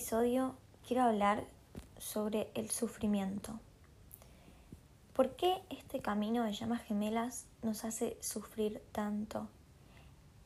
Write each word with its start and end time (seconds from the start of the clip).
episodio 0.00 0.54
quiero 0.88 1.02
hablar 1.02 1.44
sobre 1.98 2.50
el 2.54 2.70
sufrimiento. 2.70 3.60
¿Por 5.12 5.36
qué 5.36 5.60
este 5.68 6.00
camino 6.00 6.42
de 6.42 6.54
llamas 6.54 6.82
gemelas 6.84 7.44
nos 7.60 7.84
hace 7.84 8.16
sufrir 8.22 8.82
tanto? 8.92 9.46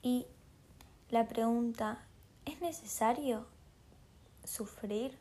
Y 0.02 0.26
la 1.08 1.28
pregunta, 1.28 2.04
¿es 2.44 2.60
necesario 2.62 3.46
sufrir 4.42 5.16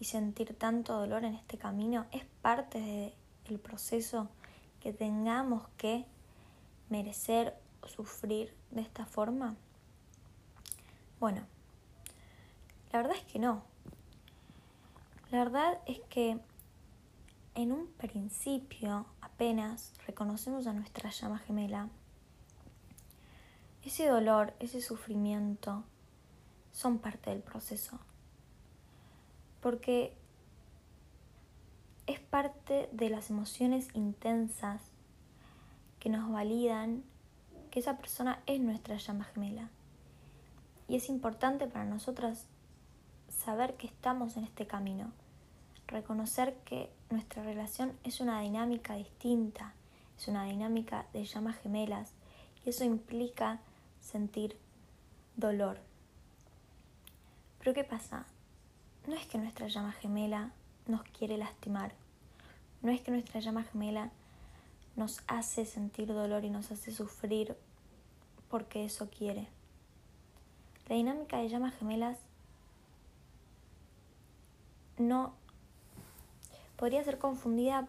y 0.00 0.06
sentir 0.06 0.56
tanto 0.56 0.94
dolor 0.94 1.26
en 1.26 1.34
este 1.34 1.58
camino? 1.58 2.06
¿Es 2.12 2.24
parte 2.40 3.14
del 3.46 3.58
proceso 3.58 4.30
que 4.80 4.94
tengamos 4.94 5.68
que 5.76 6.06
merecer 6.88 7.54
sufrir 7.86 8.54
de 8.70 8.80
esta 8.80 9.04
forma? 9.04 9.54
Bueno, 11.20 11.42
la 12.92 12.98
verdad 12.98 13.16
es 13.16 13.24
que 13.24 13.38
no. 13.38 13.62
La 15.30 15.44
verdad 15.44 15.78
es 15.86 16.00
que 16.08 16.40
en 17.54 17.72
un 17.72 17.86
principio 17.86 19.06
apenas 19.20 19.92
reconocemos 20.06 20.66
a 20.66 20.72
nuestra 20.72 21.10
llama 21.10 21.38
gemela, 21.38 21.88
ese 23.84 24.06
dolor, 24.06 24.54
ese 24.58 24.80
sufrimiento 24.80 25.84
son 26.72 26.98
parte 26.98 27.30
del 27.30 27.42
proceso. 27.42 27.98
Porque 29.60 30.16
es 32.06 32.20
parte 32.20 32.88
de 32.92 33.08
las 33.10 33.30
emociones 33.30 33.88
intensas 33.94 34.82
que 35.98 36.08
nos 36.08 36.30
validan 36.30 37.04
que 37.70 37.80
esa 37.80 37.98
persona 37.98 38.42
es 38.46 38.60
nuestra 38.60 38.96
llama 38.96 39.24
gemela. 39.24 39.70
Y 40.88 40.96
es 40.96 41.08
importante 41.08 41.66
para 41.66 41.84
nosotras 41.84 42.46
saber 43.44 43.74
que 43.74 43.86
estamos 43.86 44.36
en 44.36 44.44
este 44.44 44.66
camino, 44.66 45.10
reconocer 45.86 46.54
que 46.64 46.90
nuestra 47.08 47.42
relación 47.42 47.96
es 48.04 48.20
una 48.20 48.40
dinámica 48.40 48.94
distinta, 48.94 49.72
es 50.18 50.28
una 50.28 50.44
dinámica 50.44 51.06
de 51.12 51.24
llamas 51.24 51.58
gemelas 51.58 52.12
y 52.64 52.70
eso 52.70 52.84
implica 52.84 53.58
sentir 54.00 54.56
dolor. 55.36 55.78
Pero 57.58 57.74
¿qué 57.74 57.84
pasa? 57.84 58.26
No 59.06 59.14
es 59.14 59.26
que 59.26 59.38
nuestra 59.38 59.68
llama 59.68 59.92
gemela 59.92 60.50
nos 60.86 61.02
quiere 61.02 61.38
lastimar, 61.38 61.92
no 62.82 62.92
es 62.92 63.00
que 63.00 63.10
nuestra 63.10 63.40
llama 63.40 63.64
gemela 63.64 64.10
nos 64.96 65.22
hace 65.26 65.64
sentir 65.64 66.08
dolor 66.08 66.44
y 66.44 66.50
nos 66.50 66.70
hace 66.70 66.92
sufrir 66.92 67.56
porque 68.50 68.84
eso 68.84 69.08
quiere. 69.08 69.46
La 70.88 70.96
dinámica 70.96 71.38
de 71.38 71.48
llamas 71.48 71.74
gemelas 71.76 72.18
no 75.00 75.34
podría 76.76 77.04
ser 77.04 77.18
confundida 77.18 77.88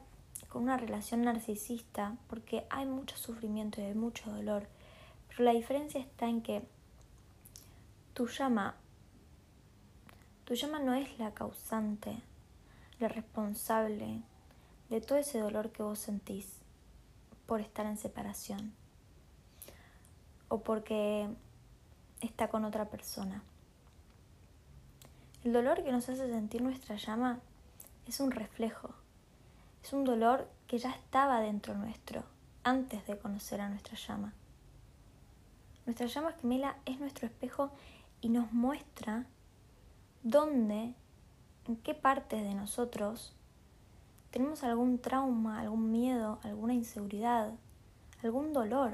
con 0.49 0.63
una 0.63 0.77
relación 0.77 1.21
narcisista 1.21 2.17
porque 2.27 2.65
hay 2.69 2.85
mucho 2.85 3.17
sufrimiento 3.17 3.79
y 3.79 3.85
hay 3.85 3.93
mucho 3.93 4.29
dolor. 4.31 4.67
Pero 5.29 5.43
la 5.45 5.53
diferencia 5.53 6.01
está 6.01 6.27
en 6.27 6.41
que 6.41 6.61
tu 8.13 8.27
llama, 8.27 8.75
tu 10.43 10.55
llama 10.55 10.79
no 10.79 10.93
es 10.93 11.17
la 11.19 11.33
causante, 11.33 12.21
la 12.99 13.07
responsable 13.07 14.21
de 14.89 14.99
todo 14.99 15.17
ese 15.17 15.39
dolor 15.39 15.71
que 15.71 15.83
vos 15.83 15.99
sentís 15.99 16.57
por 17.45 17.61
estar 17.61 17.85
en 17.85 17.97
separación 17.97 18.73
o 20.49 20.59
porque 20.59 21.29
está 22.19 22.49
con 22.49 22.65
otra 22.65 22.89
persona. 22.89 23.41
El 25.43 25.53
dolor 25.53 25.83
que 25.83 25.91
nos 25.91 26.07
hace 26.07 26.29
sentir 26.29 26.61
nuestra 26.61 26.97
llama 26.97 27.39
es 28.05 28.19
un 28.19 28.29
reflejo, 28.29 28.91
es 29.83 29.91
un 29.91 30.03
dolor 30.03 30.47
que 30.67 30.77
ya 30.77 30.91
estaba 30.91 31.39
dentro 31.39 31.73
nuestro 31.73 32.23
antes 32.63 33.07
de 33.07 33.17
conocer 33.17 33.59
a 33.59 33.69
nuestra 33.69 33.97
llama. 33.97 34.33
Nuestra 35.87 36.05
llama 36.05 36.33
gemela 36.33 36.77
es 36.85 36.99
nuestro 36.99 37.25
espejo 37.25 37.71
y 38.21 38.29
nos 38.29 38.53
muestra 38.53 39.25
dónde, 40.21 40.93
en 41.65 41.75
qué 41.77 41.95
partes 41.95 42.43
de 42.43 42.53
nosotros 42.53 43.33
tenemos 44.29 44.63
algún 44.63 44.99
trauma, 44.99 45.59
algún 45.59 45.91
miedo, 45.91 46.39
alguna 46.43 46.75
inseguridad, 46.75 47.51
algún 48.23 48.53
dolor. 48.53 48.93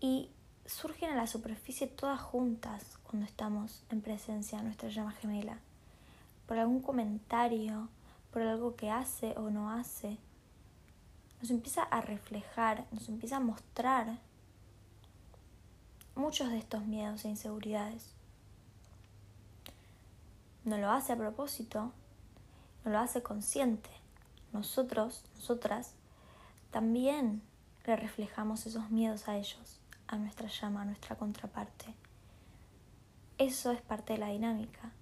Y 0.00 0.30
surgen 0.72 1.10
a 1.10 1.16
la 1.16 1.26
superficie 1.26 1.86
todas 1.86 2.20
juntas 2.20 2.98
cuando 3.04 3.26
estamos 3.26 3.84
en 3.90 4.00
presencia 4.00 4.58
de 4.58 4.64
nuestra 4.64 4.88
llama 4.88 5.12
gemela, 5.12 5.58
por 6.46 6.58
algún 6.58 6.80
comentario, 6.80 7.88
por 8.32 8.42
algo 8.42 8.74
que 8.74 8.90
hace 8.90 9.34
o 9.36 9.50
no 9.50 9.70
hace. 9.70 10.16
Nos 11.40 11.50
empieza 11.50 11.82
a 11.82 12.00
reflejar, 12.00 12.86
nos 12.90 13.08
empieza 13.08 13.36
a 13.36 13.40
mostrar 13.40 14.18
muchos 16.14 16.50
de 16.50 16.58
estos 16.58 16.84
miedos 16.86 17.24
e 17.24 17.28
inseguridades. 17.28 18.14
No 20.64 20.78
lo 20.78 20.90
hace 20.90 21.12
a 21.12 21.16
propósito, 21.16 21.92
no 22.84 22.90
lo 22.90 22.98
hace 22.98 23.22
consciente. 23.22 23.90
Nosotros, 24.52 25.24
nosotras, 25.34 25.92
también 26.70 27.42
le 27.84 27.96
reflejamos 27.96 28.66
esos 28.66 28.90
miedos 28.90 29.28
a 29.28 29.36
ellos 29.36 29.81
a 30.12 30.16
nuestra 30.16 30.48
llama, 30.48 30.82
a 30.82 30.84
nuestra 30.84 31.16
contraparte. 31.16 31.94
Eso 33.38 33.72
es 33.72 33.80
parte 33.80 34.12
de 34.12 34.18
la 34.18 34.28
dinámica. 34.28 34.92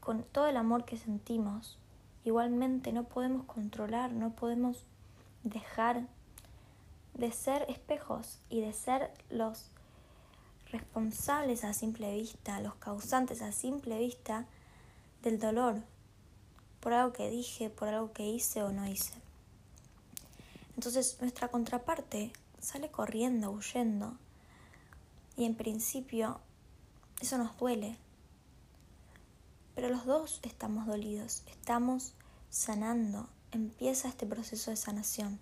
Con 0.00 0.22
todo 0.22 0.46
el 0.46 0.56
amor 0.56 0.84
que 0.84 0.96
sentimos, 0.96 1.78
igualmente 2.24 2.92
no 2.92 3.04
podemos 3.04 3.44
controlar, 3.44 4.12
no 4.12 4.30
podemos 4.30 4.84
dejar 5.42 6.06
de 7.14 7.32
ser 7.32 7.66
espejos 7.68 8.38
y 8.48 8.60
de 8.60 8.72
ser 8.72 9.10
los 9.30 9.70
responsables 10.70 11.64
a 11.64 11.72
simple 11.72 12.14
vista, 12.14 12.60
los 12.60 12.76
causantes 12.76 13.42
a 13.42 13.50
simple 13.50 13.98
vista 13.98 14.46
del 15.22 15.40
dolor 15.40 15.82
por 16.80 16.92
algo 16.92 17.12
que 17.12 17.28
dije, 17.28 17.68
por 17.68 17.88
algo 17.88 18.12
que 18.12 18.28
hice 18.28 18.62
o 18.62 18.70
no 18.70 18.86
hice. 18.86 19.14
Entonces 20.76 21.18
nuestra 21.20 21.48
contraparte 21.48 22.32
sale 22.60 22.90
corriendo, 22.90 23.50
huyendo. 23.50 24.16
Y 25.36 25.44
en 25.44 25.54
principio 25.54 26.40
eso 27.20 27.38
nos 27.38 27.56
duele. 27.56 27.96
Pero 29.74 29.88
los 29.88 30.06
dos 30.06 30.40
estamos 30.42 30.86
dolidos, 30.86 31.42
estamos 31.46 32.14
sanando. 32.50 33.28
Empieza 33.52 34.08
este 34.08 34.26
proceso 34.26 34.70
de 34.70 34.76
sanación, 34.76 35.38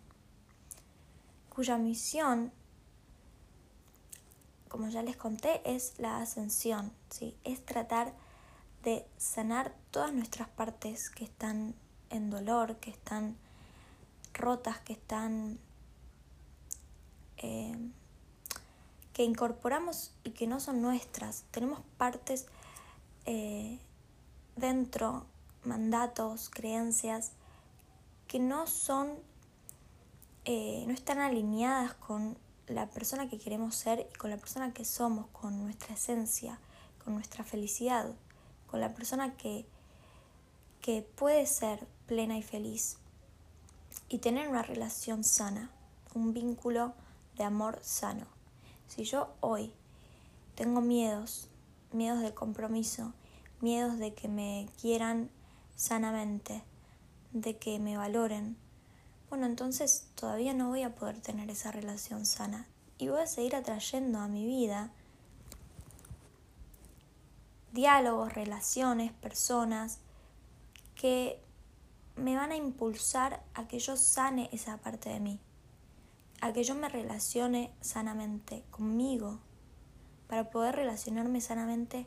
cuya 1.49 1.76
misión, 1.76 2.53
como 4.69 4.88
ya 4.88 5.03
les 5.03 5.16
conté, 5.16 5.60
es 5.65 5.99
la 5.99 6.19
ascensión. 6.19 6.93
¿sí? 7.10 7.37
Es 7.44 7.65
tratar 7.65 8.15
de 8.84 9.06
sanar 9.16 9.75
todas 9.91 10.12
nuestras 10.12 10.49
partes 10.49 11.10
que 11.10 11.25
están 11.25 11.75
en 12.10 12.31
dolor, 12.31 12.76
que 12.76 12.91
están 12.91 13.37
rotas, 14.34 14.78
que 14.81 14.93
están 14.93 15.59
eh, 17.39 17.77
que 19.13 19.25
incorporamos 19.25 20.13
y 20.25 20.31
que 20.31 20.47
no 20.47 20.61
son 20.61 20.83
nuestras. 20.83 21.45
Tenemos 21.51 21.81
partes 21.97 22.47
eh, 23.25 23.79
dentro, 24.57 25.25
mandatos, 25.65 26.51
creencias, 26.51 27.33
que 28.29 28.38
no 28.38 28.67
son, 28.67 29.15
eh, 30.44 30.85
no 30.87 30.93
están 30.93 31.19
alineadas 31.21 31.94
con 31.94 32.37
la 32.67 32.91
persona 32.91 33.29
que 33.29 33.39
queremos 33.39 33.75
ser 33.75 34.09
y 34.12 34.19
con 34.19 34.31
la 34.31 34.37
persona 34.37 34.73
que 34.75 34.85
somos, 34.85 35.27
con 35.29 35.62
nuestra 35.62 35.94
esencia, 35.94 36.59
con 37.05 37.15
nuestra 37.15 37.43
felicidad, 37.44 38.12
con 38.67 38.81
la 38.81 38.93
persona 38.94 39.37
que, 39.37 39.65
que 40.82 41.03
puede 41.03 41.47
ser 41.47 41.87
plena 42.06 42.37
y 42.37 42.43
feliz 42.43 42.99
y 44.09 44.19
tener 44.19 44.49
una 44.49 44.62
relación 44.62 45.25
sana, 45.25 45.71
un 46.15 46.32
vínculo 46.32 46.94
de 47.37 47.44
amor 47.44 47.79
sano. 47.83 48.27
Si 48.88 49.05
yo 49.05 49.35
hoy 49.41 49.73
tengo 50.55 50.81
miedos, 50.81 51.49
miedos 51.93 52.21
de 52.21 52.35
compromiso, 52.35 53.12
miedos 53.61 53.99
de 53.99 54.15
que 54.15 54.29
me 54.29 54.69
quieran 54.81 55.31
sanamente, 55.75 56.62
de 57.33 57.56
que 57.59 57.79
me 57.79 57.97
valoren, 57.97 58.56
bueno, 59.29 59.47
entonces 59.47 60.09
todavía 60.15 60.55
no 60.55 60.69
voy 60.69 60.83
a 60.83 60.94
poder 60.94 61.21
tener 61.21 61.50
esa 61.50 61.73
relación 61.73 62.27
sana 62.27 62.67
y 62.99 63.09
voy 63.09 63.21
a 63.21 63.27
seguir 63.27 63.56
atrayendo 63.56 64.21
a 64.21 64.29
mi 64.29 64.47
vida 64.47 64.91
diálogos, 67.73 68.32
relaciones, 68.32 69.12
personas 69.12 69.99
que 70.94 71.39
me 72.17 72.37
van 72.37 72.53
a 72.53 72.56
impulsar 72.56 73.43
a 73.53 73.69
que 73.69 73.79
yo 73.79 73.97
sane 73.97 74.49
esa 74.53 74.79
parte 74.79 75.11
de 75.11 75.21
mí 75.21 75.41
a 76.46 76.52
que 76.52 76.62
yo 76.62 76.76
me 76.76 76.88
relacione 76.88 77.72
sanamente 77.81 78.62
conmigo, 78.70 79.40
para 80.28 80.50
poder 80.50 80.76
relacionarme 80.76 81.40
sanamente 81.40 82.06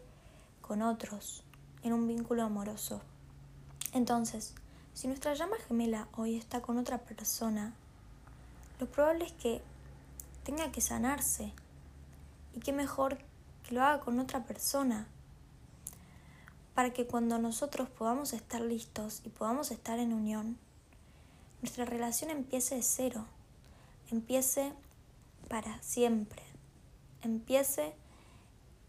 con 0.62 0.82
otros 0.82 1.44
en 1.84 1.94
un 1.94 2.08
vínculo 2.08 2.44
amoroso. 2.44 3.02
Entonces, 3.94 4.54
si 4.94 5.08
nuestra 5.08 5.34
llama 5.34 5.58
gemela 5.68 6.08
hoy 6.16 6.36
está 6.36 6.62
con 6.62 6.78
otra 6.78 7.00
persona, 7.00 7.74
lo 8.80 8.88
probable 8.88 9.26
es 9.26 9.34
que 9.34 9.62
tenga 10.44 10.72
que 10.72 10.82
sanarse. 10.82 11.52
Y 12.56 12.62
qué 12.62 12.72
mejor 12.72 13.18
que 13.68 13.76
lo 13.76 13.84
haga 13.84 14.00
con 14.00 14.20
otra 14.20 14.46
persona. 14.46 15.08
Para 16.76 16.94
que 16.94 17.08
cuando 17.08 17.40
nosotros 17.40 17.90
podamos 17.90 18.32
estar 18.32 18.62
listos 18.62 19.22
y 19.26 19.30
podamos 19.30 19.72
estar 19.72 20.00
en 20.00 20.14
unión, 20.14 20.58
nuestra 21.62 21.84
relación 21.84 22.30
empiece 22.30 22.76
de 22.76 22.84
cero, 22.84 23.26
empiece 24.12 24.74
para 25.48 25.82
siempre, 25.82 26.44
empiece 27.22 27.94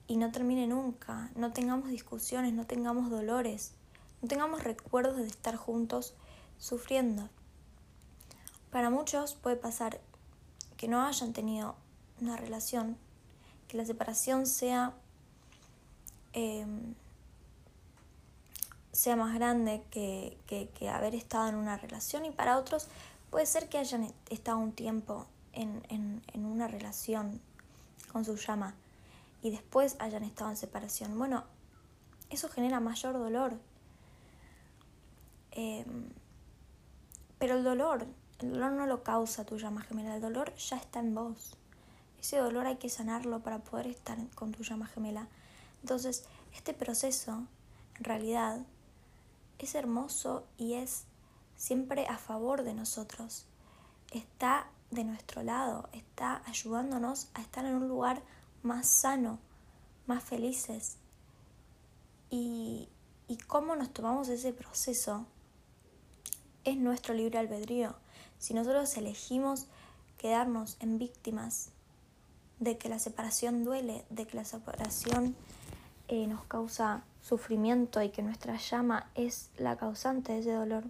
y 0.06 0.16
no 0.16 0.32
termine 0.32 0.66
nunca, 0.66 1.30
no 1.36 1.52
tengamos 1.52 1.88
discusiones, 1.88 2.52
no 2.52 2.66
tengamos 2.66 3.10
dolores, 3.10 3.72
no 4.22 4.28
tengamos 4.28 4.64
recuerdos 4.64 5.16
de 5.16 5.26
estar 5.26 5.56
juntos 5.56 6.14
sufriendo. 6.58 7.28
Para 8.70 8.90
muchos 8.90 9.34
puede 9.34 9.56
pasar 9.56 10.00
que 10.76 10.88
no 10.88 11.04
hayan 11.04 11.32
tenido 11.32 11.76
una 12.20 12.36
relación, 12.36 12.96
que 13.68 13.76
la 13.76 13.84
separación 13.84 14.46
sea, 14.46 14.94
em, 16.32 16.94
sea 18.92 19.16
más 19.16 19.34
grande 19.34 19.82
que, 19.90 20.38
que, 20.46 20.88
haber 20.88 21.14
estado 21.14 21.48
en 21.48 21.54
una 21.54 21.76
relación 21.76 22.24
y 22.24 22.30
para 22.30 22.58
otros 22.58 22.88
puede 23.30 23.46
ser 23.46 23.68
que 23.68 23.78
hayan 23.78 24.12
estado 24.28 24.58
un 24.58 24.72
tiempo 24.72 25.26
en, 25.52 25.82
en, 25.88 26.22
en 26.32 26.44
una 26.44 26.68
relación 26.68 27.40
con 28.12 28.24
su 28.24 28.36
llama 28.36 28.74
y 29.42 29.50
después 29.50 29.96
hayan 29.98 30.24
estado 30.24 30.50
en 30.50 30.56
separación. 30.56 31.16
Bueno, 31.18 31.44
eso 32.28 32.48
genera 32.48 32.80
mayor 32.80 33.14
dolor. 33.14 33.58
Em, 35.52 36.08
pero 37.38 37.56
el 37.56 37.64
dolor, 37.64 38.06
el 38.38 38.52
dolor 38.52 38.72
no 38.72 38.86
lo 38.86 39.02
causa 39.02 39.44
tu 39.44 39.58
llama 39.58 39.82
gemela, 39.82 40.14
el 40.14 40.20
dolor 40.20 40.54
ya 40.56 40.76
está 40.76 41.00
en 41.00 41.14
vos. 41.14 41.56
Ese 42.20 42.36
dolor 42.36 42.66
hay 42.66 42.76
que 42.76 42.90
sanarlo 42.90 43.40
para 43.40 43.60
poder 43.60 43.86
estar 43.86 44.18
con 44.34 44.52
tu 44.52 44.62
llama 44.62 44.86
gemela. 44.86 45.26
Entonces, 45.82 46.24
este 46.54 46.74
proceso, 46.74 47.46
en 47.96 48.04
realidad, 48.04 48.60
es 49.58 49.74
hermoso 49.74 50.44
y 50.58 50.74
es 50.74 51.04
siempre 51.60 52.06
a 52.06 52.16
favor 52.16 52.62
de 52.62 52.72
nosotros. 52.72 53.44
Está 54.12 54.66
de 54.90 55.04
nuestro 55.04 55.42
lado, 55.42 55.90
está 55.92 56.42
ayudándonos 56.46 57.28
a 57.34 57.42
estar 57.42 57.66
en 57.66 57.74
un 57.74 57.86
lugar 57.86 58.22
más 58.62 58.86
sano, 58.86 59.38
más 60.06 60.24
felices. 60.24 60.96
Y, 62.30 62.88
y 63.28 63.36
cómo 63.36 63.76
nos 63.76 63.92
tomamos 63.92 64.30
ese 64.30 64.54
proceso 64.54 65.26
es 66.64 66.78
nuestro 66.78 67.12
libre 67.12 67.38
albedrío. 67.38 67.94
Si 68.38 68.54
nosotros 68.54 68.96
elegimos 68.96 69.66
quedarnos 70.16 70.78
en 70.80 70.98
víctimas 70.98 71.72
de 72.58 72.78
que 72.78 72.88
la 72.88 72.98
separación 72.98 73.64
duele, 73.64 74.06
de 74.08 74.26
que 74.26 74.36
la 74.38 74.46
separación 74.46 75.36
eh, 76.08 76.26
nos 76.26 76.42
causa 76.44 77.04
sufrimiento 77.20 78.00
y 78.00 78.08
que 78.08 78.22
nuestra 78.22 78.56
llama 78.56 79.10
es 79.14 79.50
la 79.58 79.76
causante 79.76 80.32
de 80.32 80.38
ese 80.38 80.52
dolor, 80.52 80.84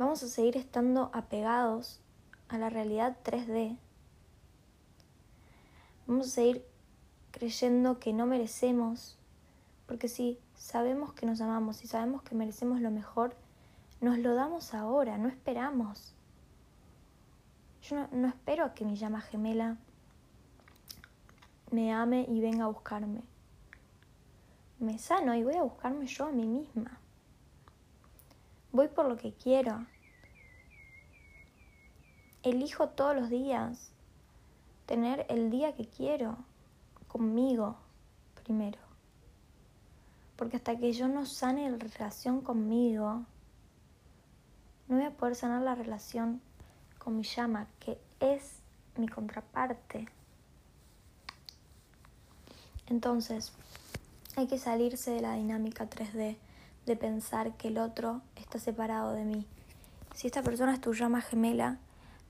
vamos 0.00 0.22
a 0.22 0.28
seguir 0.28 0.56
estando 0.56 1.10
apegados 1.12 2.00
a 2.48 2.56
la 2.56 2.70
realidad 2.70 3.18
3D 3.22 3.76
Vamos 6.06 6.28
a 6.28 6.30
seguir 6.30 6.64
creyendo 7.30 8.00
que 8.00 8.14
no 8.14 8.24
merecemos, 8.24 9.18
porque 9.86 10.08
si 10.08 10.38
sabemos 10.56 11.12
que 11.12 11.26
nos 11.26 11.42
amamos 11.42 11.84
y 11.84 11.86
sabemos 11.86 12.22
que 12.22 12.34
merecemos 12.34 12.80
lo 12.80 12.90
mejor, 12.90 13.36
nos 14.00 14.18
lo 14.18 14.34
damos 14.34 14.72
ahora, 14.72 15.18
no 15.18 15.28
esperamos. 15.28 16.14
Yo 17.82 17.96
no, 17.96 18.08
no 18.10 18.28
espero 18.28 18.64
a 18.64 18.72
que 18.72 18.86
mi 18.86 18.96
llama 18.96 19.20
gemela 19.20 19.76
me 21.70 21.92
ame 21.92 22.24
y 22.26 22.40
venga 22.40 22.64
a 22.64 22.68
buscarme. 22.68 23.20
Me 24.78 24.98
sano 24.98 25.34
y 25.34 25.44
voy 25.44 25.56
a 25.56 25.62
buscarme 25.62 26.06
yo 26.06 26.24
a 26.24 26.32
mí 26.32 26.46
misma. 26.46 26.98
Voy 28.72 28.86
por 28.86 29.06
lo 29.06 29.16
que 29.16 29.32
quiero. 29.32 29.84
Elijo 32.42 32.88
todos 32.88 33.14
los 33.14 33.28
días 33.28 33.92
tener 34.86 35.26
el 35.28 35.50
día 35.50 35.74
que 35.74 35.86
quiero 35.86 36.36
conmigo 37.06 37.76
primero. 38.42 38.78
Porque 40.36 40.56
hasta 40.56 40.76
que 40.76 40.92
yo 40.92 41.06
no 41.06 41.26
sane 41.26 41.70
la 41.70 41.76
relación 41.76 42.40
conmigo, 42.40 43.24
no 44.88 44.96
voy 44.96 45.04
a 45.04 45.10
poder 45.10 45.36
sanar 45.36 45.62
la 45.62 45.74
relación 45.74 46.40
con 46.98 47.16
mi 47.16 47.24
llama, 47.24 47.66
que 47.78 47.98
es 48.20 48.60
mi 48.96 49.06
contraparte. 49.06 50.08
Entonces, 52.88 53.52
hay 54.36 54.46
que 54.46 54.58
salirse 54.58 55.10
de 55.10 55.20
la 55.20 55.34
dinámica 55.34 55.88
3D, 55.88 56.36
de 56.86 56.96
pensar 56.96 57.56
que 57.56 57.68
el 57.68 57.78
otro 57.78 58.22
está 58.36 58.58
separado 58.58 59.12
de 59.12 59.24
mí. 59.24 59.46
Si 60.14 60.26
esta 60.26 60.42
persona 60.42 60.74
es 60.74 60.80
tu 60.80 60.92
llama 60.94 61.20
gemela, 61.20 61.78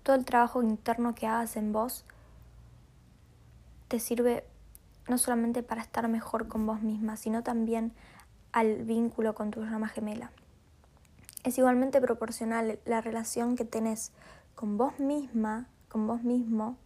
todo 0.02 0.16
el 0.16 0.24
trabajo 0.24 0.62
interno 0.62 1.14
que 1.14 1.26
hagas 1.26 1.56
en 1.56 1.72
vos 1.72 2.04
te 3.88 3.98
sirve 3.98 4.44
no 5.08 5.18
solamente 5.18 5.62
para 5.62 5.82
estar 5.82 6.06
mejor 6.08 6.48
con 6.48 6.66
vos 6.66 6.82
misma, 6.82 7.16
sino 7.16 7.42
también 7.42 7.92
al 8.52 8.84
vínculo 8.84 9.34
con 9.34 9.50
tu 9.50 9.62
llama 9.62 9.88
gemela. 9.88 10.30
Es 11.42 11.58
igualmente 11.58 12.00
proporcional 12.00 12.78
la 12.84 13.00
relación 13.00 13.56
que 13.56 13.64
tenés 13.64 14.12
con 14.54 14.76
vos 14.76 14.98
misma, 14.98 15.66
con 15.88 16.06
vos 16.06 16.22
mismo, 16.22 16.76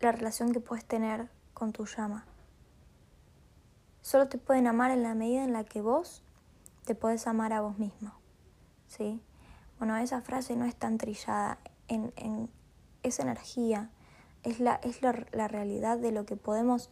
la 0.00 0.12
relación 0.12 0.52
que 0.52 0.60
puedes 0.60 0.84
tener 0.84 1.28
con 1.54 1.72
tu 1.72 1.84
llama. 1.84 2.24
Solo 4.00 4.28
te 4.28 4.38
pueden 4.38 4.66
amar 4.66 4.90
en 4.90 5.02
la 5.02 5.14
medida 5.14 5.44
en 5.44 5.52
la 5.52 5.64
que 5.64 5.82
vos 5.82 6.22
te 6.84 6.94
podés 6.94 7.26
amar 7.26 7.52
a 7.52 7.60
vos 7.60 7.78
mismo. 7.78 8.12
¿Sí? 8.86 9.20
Bueno, 9.78 9.96
esa 9.96 10.22
frase 10.22 10.56
no 10.56 10.64
es 10.64 10.74
tan 10.74 10.96
trillada, 10.96 11.58
en, 11.88 12.12
en 12.16 12.50
esa 13.02 13.22
energía 13.22 13.90
es 14.42 14.60
la, 14.60 14.76
es 14.76 15.02
la, 15.02 15.12
realidad 15.12 15.98
de 15.98 16.12
lo 16.12 16.24
que 16.24 16.36
podemos, 16.36 16.90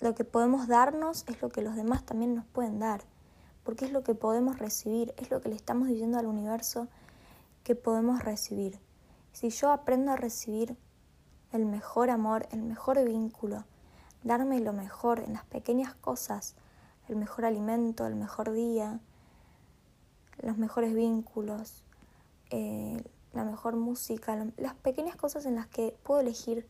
lo 0.00 0.14
que 0.14 0.24
podemos 0.24 0.68
darnos 0.68 1.24
es 1.28 1.40
lo 1.42 1.50
que 1.50 1.62
los 1.62 1.76
demás 1.76 2.04
también 2.04 2.34
nos 2.34 2.46
pueden 2.46 2.78
dar, 2.78 3.02
porque 3.64 3.84
es 3.84 3.92
lo 3.92 4.02
que 4.02 4.14
podemos 4.14 4.58
recibir, 4.58 5.14
es 5.16 5.30
lo 5.30 5.40
que 5.40 5.48
le 5.48 5.56
estamos 5.56 5.88
diciendo 5.88 6.18
al 6.18 6.26
universo 6.26 6.88
que 7.62 7.74
podemos 7.74 8.22
recibir. 8.22 8.78
Si 9.32 9.50
yo 9.50 9.70
aprendo 9.70 10.12
a 10.12 10.16
recibir 10.16 10.76
el 11.52 11.66
mejor 11.66 12.10
amor, 12.10 12.48
el 12.52 12.62
mejor 12.62 13.04
vínculo, 13.04 13.64
darme 14.22 14.60
lo 14.60 14.72
mejor 14.72 15.20
en 15.20 15.34
las 15.34 15.44
pequeñas 15.44 15.94
cosas, 15.94 16.54
el 17.08 17.16
mejor 17.16 17.44
alimento, 17.44 18.06
el 18.06 18.16
mejor 18.16 18.52
día, 18.52 18.98
los 20.38 20.58
mejores 20.58 20.94
vínculos, 20.94 21.84
eh, 22.50 23.02
la 23.36 23.44
mejor 23.44 23.76
música, 23.76 24.46
las 24.56 24.74
pequeñas 24.74 25.16
cosas 25.16 25.46
en 25.46 25.54
las 25.56 25.66
que 25.66 25.96
puedo 26.02 26.20
elegir 26.20 26.66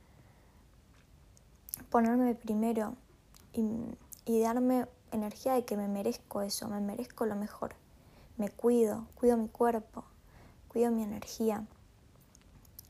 ponerme 1.91 2.35
primero 2.35 2.95
y, 3.53 4.41
darme 4.41 4.87
energía 5.13 5.55
de 5.55 5.65
que 5.65 5.77
me 5.77 5.89
merezco 5.89 6.43
eso, 6.43 6.69
me 6.69 6.81
merezco 6.81 7.27
lo 7.27 7.37
mejor. 7.37 7.75
Me 8.37 8.51
cuido, 8.51 9.07
cuido 9.15 9.37
mi 9.37 9.49
cuerpo, 9.49 10.05
cuido 10.69 10.91
mi 10.91 11.03
energía. 11.03 11.65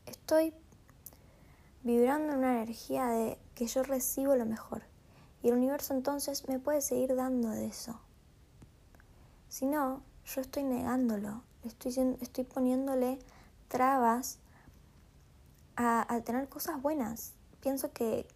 Estoy 0.05 0.53
vibrando 1.83 2.33
en 2.33 2.39
una 2.39 2.61
energía 2.61 3.05
de 3.07 3.37
que 3.55 3.67
yo 3.67 3.83
recibo 3.83 4.35
lo 4.35 4.45
mejor. 4.45 4.83
Y 5.41 5.49
el 5.49 5.55
universo 5.55 5.93
entonces 5.93 6.47
me 6.49 6.59
puede 6.59 6.81
seguir 6.81 7.15
dando 7.15 7.49
de 7.49 7.67
eso. 7.67 7.99
Si 9.47 9.65
no, 9.65 10.01
yo 10.25 10.41
estoy 10.41 10.63
negándolo, 10.63 11.43
estoy, 11.63 12.17
estoy 12.19 12.43
poniéndole 12.43 13.19
trabas 13.67 14.39
a, 15.75 16.21
tener 16.25 16.49
cosas 16.49 16.81
buenas. 16.81 17.33
Pienso 17.61 17.91
que, 17.91 18.27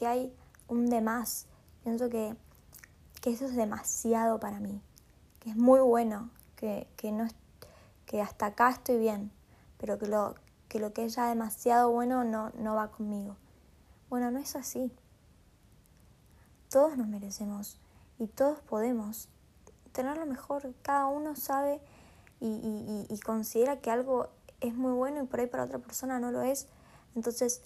hay 0.00 0.34
un 0.68 0.86
de 0.86 1.00
más. 1.00 1.46
Pienso 1.84 2.08
que, 2.08 2.36
eso 3.24 3.44
es 3.44 3.56
demasiado 3.56 4.40
para 4.40 4.58
mí. 4.58 4.80
Que 5.40 5.50
es 5.50 5.56
muy 5.56 5.80
bueno. 5.80 6.30
Que, 6.56 6.88
no 7.12 7.28
que 8.06 8.22
hasta 8.22 8.46
acá 8.46 8.70
estoy 8.70 8.98
bien. 8.98 9.30
Pero 9.78 9.98
que 9.98 10.06
lo 10.06 10.34
que, 10.68 10.80
lo 10.80 10.92
que 10.92 11.04
es 11.04 11.14
ya 11.14 11.28
demasiado 11.28 11.90
bueno 11.90 12.24
no, 12.24 12.50
no 12.50 12.74
va 12.74 12.90
conmigo. 12.90 13.36
Bueno, 14.08 14.30
no 14.30 14.38
es 14.38 14.56
así. 14.56 14.90
Todos 16.70 16.96
nos 16.96 17.06
merecemos 17.06 17.78
y 18.18 18.26
todos 18.26 18.60
podemos 18.60 19.28
tener 19.92 20.16
lo 20.16 20.26
mejor. 20.26 20.74
Cada 20.82 21.06
uno 21.06 21.36
sabe 21.36 21.80
y, 22.40 23.06
y 23.08 23.20
considera 23.20 23.80
que 23.80 23.90
algo 23.90 24.28
es 24.60 24.74
muy 24.74 24.92
bueno 24.92 25.22
y 25.22 25.26
por 25.26 25.40
ahí 25.40 25.46
para 25.46 25.64
otra 25.64 25.78
persona 25.78 26.18
no 26.18 26.30
lo 26.30 26.42
es. 26.42 26.66
Entonces, 27.14 27.62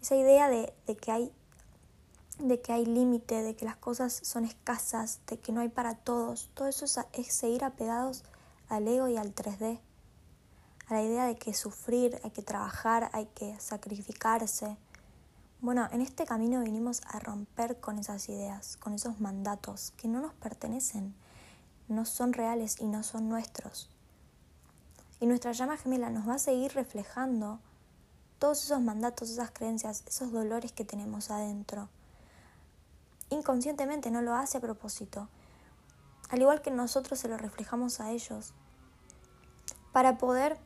esa 0.00 0.16
idea 0.16 0.48
de, 0.48 0.72
que 1.00 1.12
hay 1.12 1.32
de 2.38 2.60
que 2.60 2.72
hay 2.72 2.84
límite, 2.84 3.42
de 3.42 3.56
que 3.56 3.64
las 3.64 3.76
cosas 3.76 4.12
son 4.12 4.44
escasas, 4.44 5.20
de 5.26 5.38
que 5.38 5.52
no 5.52 5.60
hay 5.60 5.68
para 5.68 5.94
todos. 5.94 6.50
Todo 6.54 6.68
eso 6.68 6.84
es, 6.84 7.26
seguir 7.34 7.64
apegados 7.64 8.24
al 8.68 8.86
ego 8.86 9.08
y 9.08 9.16
al 9.16 9.34
3D, 9.34 9.80
a 10.88 10.94
la 10.94 11.02
idea 11.02 11.24
de 11.26 11.36
que 11.36 11.54
sufrir, 11.54 12.20
hay 12.22 12.30
que 12.30 12.42
trabajar, 12.42 13.10
hay 13.12 13.26
que 13.26 13.58
sacrificarse. 13.58 14.76
Bueno, 15.60 15.88
en 15.92 16.02
este 16.02 16.26
camino 16.26 16.62
vinimos 16.62 17.00
a 17.06 17.18
romper 17.18 17.80
con 17.80 17.98
esas 17.98 18.28
ideas, 18.28 18.76
con 18.76 18.92
esos 18.92 19.20
mandatos 19.20 19.92
que 19.96 20.06
no 20.06 20.20
nos 20.20 20.34
pertenecen, 20.34 21.14
no 21.88 22.04
son 22.04 22.34
reales 22.34 22.76
y 22.80 22.86
no 22.86 23.02
son 23.02 23.28
nuestros. 23.30 23.88
Y 25.20 25.26
nuestra 25.26 25.52
llama 25.52 25.76
gemela 25.76 26.10
nos 26.10 26.28
va 26.28 26.34
a 26.34 26.38
seguir 26.38 26.72
reflejando 26.72 27.60
todos 28.38 28.62
esos 28.64 28.80
mandatos, 28.80 29.30
esas 29.30 29.50
creencias, 29.50 30.04
esos 30.06 30.30
dolores 30.32 30.72
que 30.72 30.84
tenemos 30.84 31.30
adentro 31.30 31.88
inconscientemente, 33.30 34.10
no 34.10 34.22
lo 34.22 34.34
hace 34.34 34.58
a 34.58 34.60
propósito. 34.60 35.28
Al 36.28 36.40
igual 36.40 36.62
que 36.62 36.70
nosotros 36.70 37.18
se 37.18 37.28
lo 37.28 37.36
reflejamos 37.36 38.00
a 38.00 38.12
ellos. 38.12 38.52
Para 39.92 40.18
poder 40.18 40.58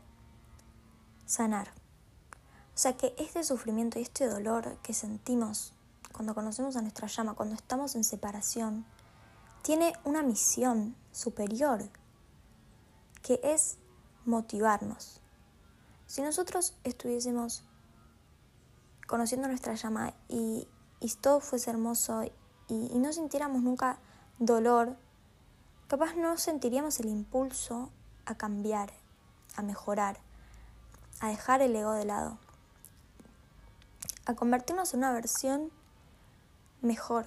sanar. 1.26 1.68
O 2.74 2.78
sea 2.80 2.96
que 2.96 3.14
este 3.18 3.44
sufrimiento 3.44 3.98
y 3.98 4.02
este 4.02 4.26
dolor 4.26 4.78
que 4.82 4.94
sentimos 4.94 5.74
cuando 6.12 6.34
conocemos 6.34 6.76
a 6.76 6.82
nuestra 6.82 7.06
llama, 7.06 7.34
cuando 7.34 7.54
estamos 7.54 7.94
en 7.94 8.04
separación, 8.04 8.84
tiene 9.62 9.92
una 10.04 10.22
misión 10.22 10.96
superior, 11.12 11.88
que 13.22 13.40
es 13.42 13.78
motivarnos. 14.24 15.20
Si 16.06 16.22
nosotros 16.22 16.74
estuviésemos 16.84 17.64
conociendo 19.06 19.48
nuestra 19.48 19.74
llama 19.74 20.14
y, 20.28 20.68
y 21.00 21.14
todo 21.14 21.40
fuese 21.40 21.70
hermoso 21.70 22.24
y, 22.68 22.98
no 22.98 23.12
sintiéramos 23.12 23.62
nunca 23.62 23.98
dolor, 24.38 24.96
capaz 25.88 26.14
no 26.14 26.36
sentiríamos 26.36 27.00
el 27.00 27.08
impulso 27.08 27.90
a 28.26 28.36
cambiar, 28.36 28.92
a 29.56 29.62
mejorar, 29.62 30.20
a 31.18 31.28
dejar 31.28 31.62
el 31.62 31.74
ego 31.74 31.92
de 31.92 32.04
lado, 32.04 32.38
a 34.26 34.34
convertirnos 34.34 34.94
en 34.94 35.00
una 35.00 35.12
versión 35.12 35.72
mejor, 36.80 37.26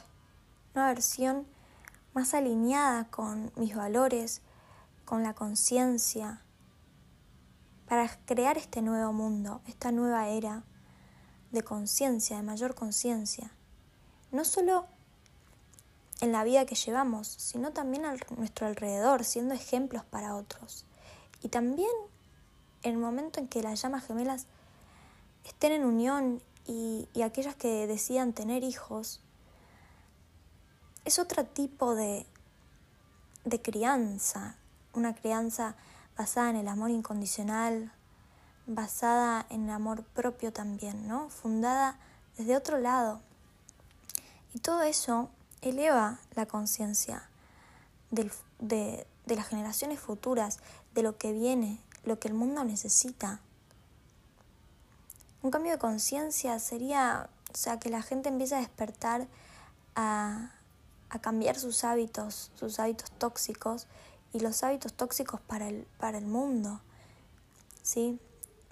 una 0.76 0.88
versión 0.88 1.46
más 2.14 2.34
alineada 2.34 3.10
con 3.10 3.52
mis 3.58 3.76
valores, 3.76 4.42
con 5.04 5.24
la 5.24 5.34
conciencia, 5.34 6.43
para 7.94 8.10
crear 8.26 8.58
este 8.58 8.82
nuevo 8.82 9.14
mundo, 9.14 9.62
esta 9.68 9.92
nueva 9.92 10.28
era 10.28 10.64
de 11.52 11.62
conciencia, 11.62 12.38
de 12.38 12.42
mayor 12.42 12.74
conciencia. 12.74 13.52
No 14.32 14.46
solo 14.46 14.88
en 16.20 16.32
la 16.32 16.44
vida 16.44 16.66
que 16.66 16.74
llevamos, 16.74 17.28
sino 17.28 17.72
también 17.72 18.06
a 18.06 18.16
nuestro 18.36 18.66
alrededor, 18.66 19.24
siendo 19.24 19.54
ejemplos 19.54 20.04
para 20.06 20.36
otros. 20.36 20.88
Y 21.44 21.50
también 21.50 21.92
en 22.82 22.94
el 22.94 22.98
momento 22.98 23.40
en 23.40 23.48
que 23.48 23.62
las 23.62 23.84
llamas 23.84 24.08
gemelas 24.08 24.48
estén 25.46 25.74
en 25.74 25.86
unión 25.86 26.42
y, 26.66 27.08
aquellas 27.24 27.56
que 27.56 27.86
decidan 27.86 28.34
tener 28.34 28.64
hijos, 28.64 29.22
es 31.06 31.20
otro 31.20 31.46
tipo 31.46 31.94
de, 31.94 32.26
de 33.46 33.62
crianza, 33.62 34.56
una 34.96 35.14
crianza 35.14 35.76
basada 36.18 36.50
en 36.50 36.56
el 36.58 36.68
amor 36.68 36.92
incondicional, 36.92 37.92
basada 38.68 39.46
en 39.50 39.66
el 39.66 39.72
amor 39.72 40.04
propio 40.04 40.54
también, 40.54 41.08
¿no? 41.08 41.30
Fundada 41.30 41.98
desde 42.38 42.56
otro 42.56 42.78
lado. 42.80 43.22
Y 44.54 44.60
todo 44.60 44.84
eso 44.84 45.30
eleva 45.62 46.20
la 46.36 46.46
conciencia 46.46 47.30
de, 48.12 48.32
de 49.26 49.36
las 49.36 49.48
generaciones 49.48 50.00
futuras, 50.00 50.60
de 50.94 51.04
lo 51.04 51.18
que 51.18 51.34
viene, 51.34 51.80
lo 52.04 52.20
que 52.20 52.28
el 52.28 52.34
mundo 52.34 52.64
necesita. 52.64 53.40
Un 55.42 55.52
cambio 55.52 55.72
de 55.74 55.78
conciencia 55.78 56.60
sería, 56.60 57.30
o 57.54 57.58
sea, 57.58 57.80
que 57.80 57.90
la 57.90 58.02
gente 58.02 58.30
empiece 58.30 58.56
a 58.56 58.60
despertar 58.60 59.28
a, 59.96 60.52
a, 61.10 61.20
cambiar 61.20 61.58
sus 61.58 61.84
hábitos, 61.84 62.52
sus 62.56 62.80
hábitos 62.80 63.12
tóxicos 63.12 63.88
y 64.34 64.40
los 64.40 64.64
hábitos 64.64 64.94
tóxicos 64.94 65.40
para 65.42 65.68
el, 65.68 65.88
para 66.00 66.18
el 66.18 66.26
mundo. 66.26 66.82
¿Sí? 67.82 68.20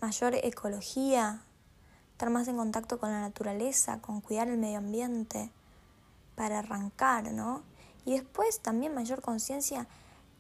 Mayor 0.02 0.36
ecología, 0.36 1.44
estar 2.12 2.30
más 2.30 2.48
en 2.48 2.58
contacto 2.58 3.00
con 3.00 3.12
la 3.12 3.22
naturaleza, 3.22 4.02
con 4.02 4.22
cuidar 4.22 4.48
el 4.48 4.58
medio 4.58 4.80
ambiente 4.80 5.52
para 6.36 6.60
arrancar, 6.60 7.32
¿no? 7.32 7.64
Y 8.06 8.14
después 8.14 8.60
también 8.60 8.96
mayor 8.96 9.22
conciencia 9.22 9.88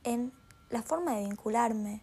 en 0.03 0.33
la 0.69 0.81
forma 0.81 1.15
de 1.15 1.25
vincularme, 1.25 2.01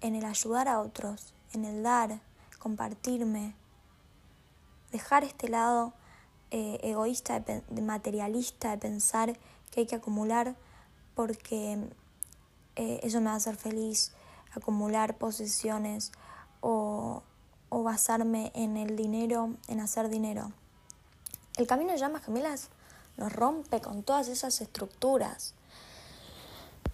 en 0.00 0.14
el 0.14 0.24
ayudar 0.24 0.68
a 0.68 0.80
otros, 0.80 1.34
en 1.52 1.64
el 1.64 1.82
dar, 1.82 2.20
compartirme, 2.58 3.54
dejar 4.92 5.24
este 5.24 5.48
lado 5.48 5.92
eh, 6.50 6.78
egoísta, 6.82 7.40
de, 7.40 7.82
materialista, 7.82 8.70
de 8.70 8.78
pensar 8.78 9.38
que 9.70 9.80
hay 9.80 9.86
que 9.86 9.96
acumular 9.96 10.54
porque 11.14 11.78
eh, 12.76 13.00
eso 13.02 13.20
me 13.20 13.26
va 13.26 13.32
a 13.32 13.36
hacer 13.36 13.56
feliz, 13.56 14.12
acumular 14.54 15.16
posesiones 15.16 16.12
o, 16.60 17.22
o 17.68 17.82
basarme 17.82 18.52
en 18.54 18.76
el 18.76 18.96
dinero, 18.96 19.54
en 19.68 19.80
hacer 19.80 20.08
dinero. 20.08 20.52
El 21.56 21.66
camino 21.66 21.92
de 21.92 21.98
llamas 21.98 22.24
gemelas 22.24 22.70
nos 23.16 23.32
rompe 23.32 23.80
con 23.80 24.02
todas 24.02 24.28
esas 24.28 24.60
estructuras. 24.60 25.54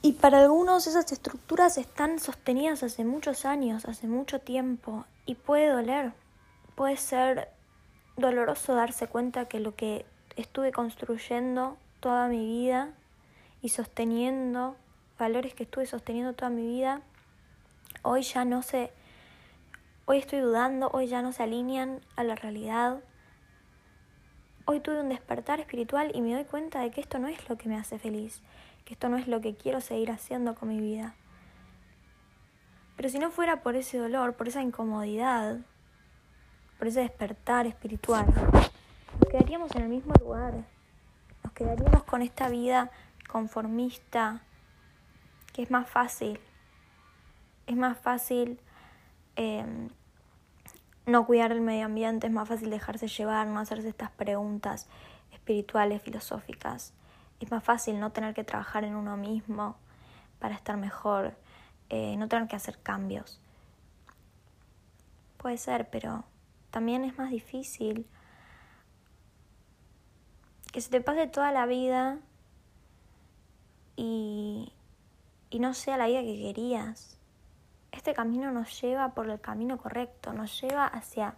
Y 0.02 0.12
para 0.14 0.40
algunos 0.40 0.86
esas 0.86 1.12
estructuras 1.12 1.76
están 1.76 2.18
sostenidas 2.18 2.82
hace 2.82 3.04
muchos 3.04 3.44
años, 3.44 3.84
hace 3.84 4.06
mucho 4.06 4.40
tiempo, 4.40 5.04
y 5.26 5.34
puede 5.34 5.68
doler, 5.68 6.12
puede 6.74 6.96
ser 6.96 7.50
doloroso 8.16 8.74
darse 8.74 9.06
cuenta 9.08 9.46
que 9.46 9.60
lo 9.60 9.74
que 9.74 10.06
estuve 10.36 10.72
construyendo 10.72 11.76
toda 12.00 12.28
mi 12.28 12.46
vida 12.46 12.94
y 13.62 13.68
sosteniendo, 13.68 14.76
valores 15.20 15.54
que 15.54 15.62
estuve 15.62 15.86
sosteniendo 15.86 16.32
toda 16.32 16.50
mi 16.50 16.66
vida, 16.66 17.02
hoy 18.02 18.22
ya 18.22 18.44
no 18.44 18.62
se, 18.62 18.92
hoy 20.06 20.18
estoy 20.18 20.40
dudando, 20.40 20.90
hoy 20.92 21.06
ya 21.06 21.22
no 21.22 21.30
se 21.30 21.44
alinean 21.44 22.00
a 22.16 22.24
la 22.24 22.34
realidad, 22.34 23.00
Hoy 24.72 24.78
tuve 24.78 25.00
un 25.00 25.08
despertar 25.08 25.58
espiritual 25.58 26.12
y 26.14 26.20
me 26.20 26.32
doy 26.32 26.44
cuenta 26.44 26.80
de 26.80 26.92
que 26.92 27.00
esto 27.00 27.18
no 27.18 27.26
es 27.26 27.48
lo 27.48 27.58
que 27.58 27.68
me 27.68 27.76
hace 27.76 27.98
feliz, 27.98 28.40
que 28.84 28.94
esto 28.94 29.08
no 29.08 29.16
es 29.16 29.26
lo 29.26 29.40
que 29.40 29.56
quiero 29.56 29.80
seguir 29.80 30.12
haciendo 30.12 30.54
con 30.54 30.68
mi 30.68 30.78
vida. 30.78 31.16
Pero 32.94 33.08
si 33.08 33.18
no 33.18 33.32
fuera 33.32 33.64
por 33.64 33.74
ese 33.74 33.98
dolor, 33.98 34.34
por 34.34 34.46
esa 34.46 34.62
incomodidad, 34.62 35.58
por 36.78 36.86
ese 36.86 37.00
despertar 37.00 37.66
espiritual, 37.66 38.26
nos 38.32 39.28
quedaríamos 39.28 39.74
en 39.74 39.82
el 39.82 39.88
mismo 39.88 40.14
lugar, 40.20 40.54
nos 41.42 41.52
quedaríamos 41.52 42.04
con 42.04 42.22
esta 42.22 42.48
vida 42.48 42.92
conformista, 43.28 44.44
es 45.62 45.70
más 45.70 45.88
fácil, 45.88 46.40
es 47.66 47.76
más 47.76 47.98
fácil 47.98 48.60
eh, 49.36 49.64
no 51.06 51.26
cuidar 51.26 51.52
el 51.52 51.60
medio 51.60 51.86
ambiente, 51.86 52.26
es 52.26 52.32
más 52.32 52.48
fácil 52.48 52.70
dejarse 52.70 53.08
llevar, 53.08 53.46
no 53.46 53.60
hacerse 53.60 53.88
estas 53.88 54.10
preguntas 54.10 54.88
espirituales, 55.32 56.02
filosóficas. 56.02 56.92
Es 57.40 57.50
más 57.50 57.64
fácil 57.64 57.98
no 57.98 58.12
tener 58.12 58.34
que 58.34 58.44
trabajar 58.44 58.84
en 58.84 58.94
uno 58.94 59.16
mismo 59.16 59.76
para 60.38 60.54
estar 60.54 60.76
mejor, 60.76 61.34
eh, 61.88 62.16
no 62.16 62.28
tener 62.28 62.48
que 62.48 62.56
hacer 62.56 62.78
cambios. 62.82 63.40
Puede 65.36 65.56
ser, 65.56 65.88
pero 65.90 66.24
también 66.70 67.04
es 67.04 67.16
más 67.16 67.30
difícil 67.30 68.06
que 70.72 70.80
se 70.80 70.90
te 70.90 71.00
pase 71.00 71.26
toda 71.26 71.50
la 71.50 71.66
vida 71.66 72.18
y, 73.96 74.72
y 75.50 75.58
no 75.58 75.74
sea 75.74 75.96
la 75.96 76.06
vida 76.06 76.22
que 76.22 76.40
querías 76.40 77.20
este 77.92 78.14
camino 78.14 78.52
nos 78.52 78.80
lleva 78.80 79.14
por 79.14 79.28
el 79.28 79.40
camino 79.40 79.78
correcto, 79.78 80.32
nos 80.32 80.60
lleva 80.60 80.86
hacia, 80.86 81.34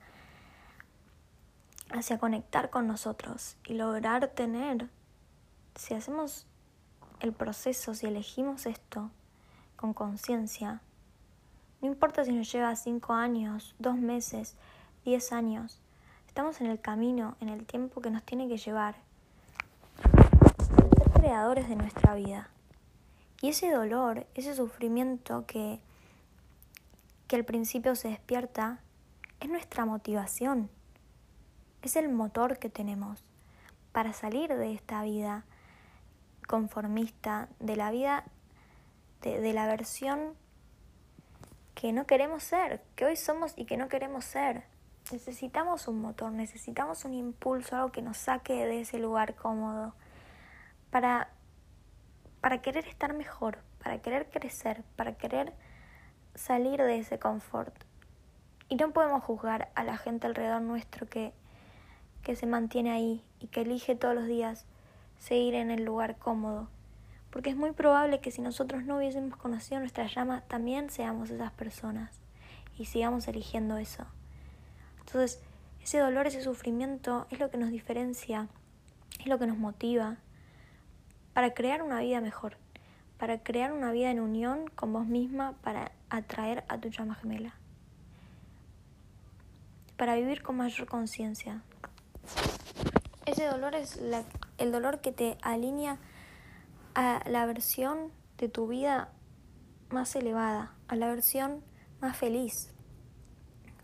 hacia 1.90 2.18
conectar 2.18 2.70
con 2.70 2.86
nosotros 2.86 3.56
y 3.66 3.74
lograr 3.74 4.28
tener, 4.28 4.88
si 5.74 5.94
hacemos 5.94 6.46
el 7.20 7.32
proceso, 7.32 7.94
si 7.94 8.06
elegimos 8.06 8.66
esto 8.66 9.10
con 9.76 9.94
conciencia, 9.94 10.80
no 11.80 11.88
importa 11.88 12.24
si 12.24 12.32
nos 12.32 12.52
lleva 12.52 12.76
cinco 12.76 13.14
años, 13.14 13.74
dos 13.78 13.96
meses, 13.96 14.54
diez 15.04 15.32
años, 15.32 15.80
estamos 16.28 16.60
en 16.60 16.68
el 16.68 16.80
camino, 16.80 17.36
en 17.40 17.48
el 17.48 17.64
tiempo 17.64 18.00
que 18.00 18.10
nos 18.10 18.22
tiene 18.22 18.46
que 18.46 18.58
llevar 18.58 18.94
ser 20.02 21.10
creadores 21.12 21.68
de 21.68 21.76
nuestra 21.76 22.14
vida. 22.14 22.48
Y 23.42 23.50
ese 23.50 23.70
dolor, 23.70 24.26
ese 24.34 24.54
sufrimiento 24.54 25.44
que 25.46 25.80
que 27.32 27.36
al 27.36 27.46
principio 27.46 27.94
se 27.94 28.08
despierta 28.08 28.80
es 29.40 29.48
nuestra 29.48 29.86
motivación, 29.86 30.68
es 31.80 31.96
el 31.96 32.10
motor 32.10 32.58
que 32.58 32.68
tenemos 32.68 33.24
para 33.90 34.12
salir 34.12 34.54
de 34.54 34.74
esta 34.74 35.02
vida 35.02 35.46
conformista, 36.46 37.48
de 37.58 37.76
la 37.76 37.90
vida, 37.90 38.24
de, 39.22 39.40
de 39.40 39.54
la 39.54 39.66
versión 39.66 40.34
que 41.74 41.94
no 41.94 42.06
queremos 42.06 42.42
ser, 42.42 42.82
que 42.96 43.06
hoy 43.06 43.16
somos 43.16 43.54
y 43.56 43.64
que 43.64 43.78
no 43.78 43.88
queremos 43.88 44.26
ser. 44.26 44.64
Necesitamos 45.10 45.88
un 45.88 46.02
motor, 46.02 46.32
necesitamos 46.32 47.06
un 47.06 47.14
impulso, 47.14 47.76
algo 47.76 47.92
que 47.92 48.02
nos 48.02 48.18
saque 48.18 48.66
de 48.66 48.82
ese 48.82 48.98
lugar 48.98 49.36
cómodo, 49.36 49.94
para, 50.90 51.30
para 52.42 52.60
querer 52.60 52.86
estar 52.88 53.14
mejor, 53.14 53.58
para 53.82 54.02
querer 54.02 54.28
crecer, 54.28 54.82
para 54.96 55.14
querer 55.14 55.54
salir 56.34 56.82
de 56.82 56.98
ese 56.98 57.20
confort. 57.20 57.72
Y 58.68 58.74
no 58.74 58.90
podemos 58.90 59.22
juzgar 59.22 59.70
a 59.76 59.84
la 59.84 59.96
gente 59.96 60.26
alrededor 60.26 60.60
nuestro 60.60 61.06
que, 61.08 61.32
que 62.24 62.34
se 62.34 62.46
mantiene 62.46 62.90
ahí 62.90 63.24
y 63.38 63.46
que 63.46 63.60
elige 63.60 63.94
todos 63.94 64.16
los 64.16 64.26
días 64.26 64.66
seguir 65.18 65.54
en 65.54 65.70
el 65.70 65.84
lugar 65.84 66.18
cómodo. 66.18 66.68
Porque 67.30 67.50
es 67.50 67.56
muy 67.56 67.70
probable 67.70 68.20
que 68.20 68.32
si 68.32 68.42
nosotros 68.42 68.84
no 68.84 68.96
hubiésemos 68.96 69.36
conocido 69.36 69.78
nuestra 69.78 70.08
llama, 70.08 70.42
también 70.48 70.90
seamos 70.90 71.30
esas 71.30 71.52
personas 71.52 72.20
y 72.76 72.86
sigamos 72.86 73.28
eligiendo 73.28 73.76
eso. 73.76 74.04
Entonces, 74.98 75.40
ese 75.80 75.98
dolor, 75.98 76.26
ese 76.26 76.42
sufrimiento 76.42 77.28
es 77.30 77.38
lo 77.38 77.50
que 77.50 77.58
nos 77.58 77.70
diferencia, 77.70 78.48
es 79.20 79.26
lo 79.26 79.38
que 79.38 79.46
nos 79.46 79.58
motiva 79.58 80.16
para 81.32 81.54
crear 81.54 81.82
una 81.82 82.00
vida 82.00 82.20
mejor, 82.20 82.56
para 83.18 83.42
crear 83.42 83.72
una 83.72 83.92
vida 83.92 84.10
en 84.10 84.20
unión 84.20 84.68
con 84.74 84.92
vos 84.92 85.06
misma, 85.06 85.54
para 85.62 85.92
atraer 86.10 86.64
a 86.68 86.78
tu 86.78 86.88
llama 86.88 87.14
gemela, 87.14 87.54
para 89.96 90.16
vivir 90.16 90.42
con 90.42 90.56
mayor 90.56 90.88
conciencia. 90.88 91.62
Ese 93.26 93.46
dolor 93.46 93.74
es 93.74 94.00
el 94.58 94.72
dolor 94.72 95.00
que 95.00 95.12
te 95.12 95.38
alinea 95.42 95.98
a 96.94 97.22
la 97.28 97.46
versión 97.46 98.10
de 98.38 98.48
tu 98.48 98.66
vida 98.66 99.10
más 99.90 100.16
elevada, 100.16 100.74
a 100.88 100.96
la 100.96 101.06
versión 101.06 101.62
más 102.00 102.16
feliz, 102.16 102.72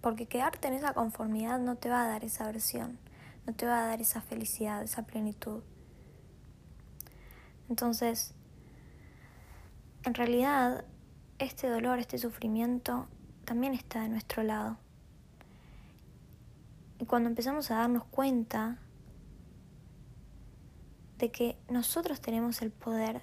porque 0.00 0.26
quedarte 0.26 0.69
en 0.69 0.75
esa 0.75 0.93
conformidad 0.93 1.59
no 1.59 1.76
te 1.76 1.88
va 1.88 2.02
a 2.02 2.09
dar 2.09 2.25
esa 2.25 2.47
versión, 2.47 2.99
no 3.47 3.55
te 3.55 3.67
va 3.67 3.85
a 3.85 3.87
dar 3.87 4.00
esa 4.00 4.21
felicidad, 4.21 4.83
esa 4.83 5.02
plenitud. 5.02 5.62
Entonces, 7.68 8.34
en 10.04 10.14
realidad, 10.14 10.84
este 11.38 11.68
dolor, 11.68 11.98
este 11.98 12.18
sufrimiento, 12.18 13.08
también 13.44 13.75
está 13.75 14.02
de 14.02 14.08
nuestro 14.08 14.42
lado. 14.42 14.78
Y 16.98 17.04
cuando 17.04 17.28
empezamos 17.28 17.70
a 17.70 17.76
darnos 17.76 18.04
cuenta 18.04 18.78
de 21.18 21.30
que 21.30 21.58
nosotros 21.68 22.20
tenemos 22.20 22.62
el 22.62 22.70
poder 22.70 23.22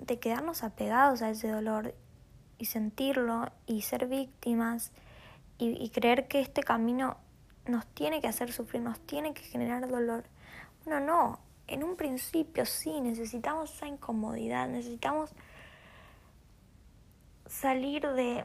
de 0.00 0.18
quedarnos 0.18 0.62
apegados 0.62 1.22
a 1.22 1.30
ese 1.30 1.48
dolor 1.48 1.94
y 2.58 2.66
sentirlo 2.66 3.50
y 3.66 3.82
ser 3.82 4.06
víctimas 4.06 4.92
y, 5.58 5.88
creer 5.90 6.28
que 6.28 6.40
este 6.40 6.62
camino 6.62 7.16
nos 7.66 7.86
tiene 7.86 8.20
que 8.20 8.28
hacer 8.28 8.52
sufrir, 8.52 8.82
nos 8.82 9.00
tiene 9.00 9.32
que 9.32 9.42
generar 9.42 9.88
dolor. 9.88 10.24
Bueno, 10.84 11.00
no, 11.00 11.40
en 11.68 11.84
un 11.84 11.96
principio 11.96 12.66
sí, 12.66 13.00
necesitamos 13.00 13.74
esa 13.74 13.86
incomodidad, 13.86 14.68
necesitamos 14.68 15.30
salir 17.48 18.06
de, 18.08 18.44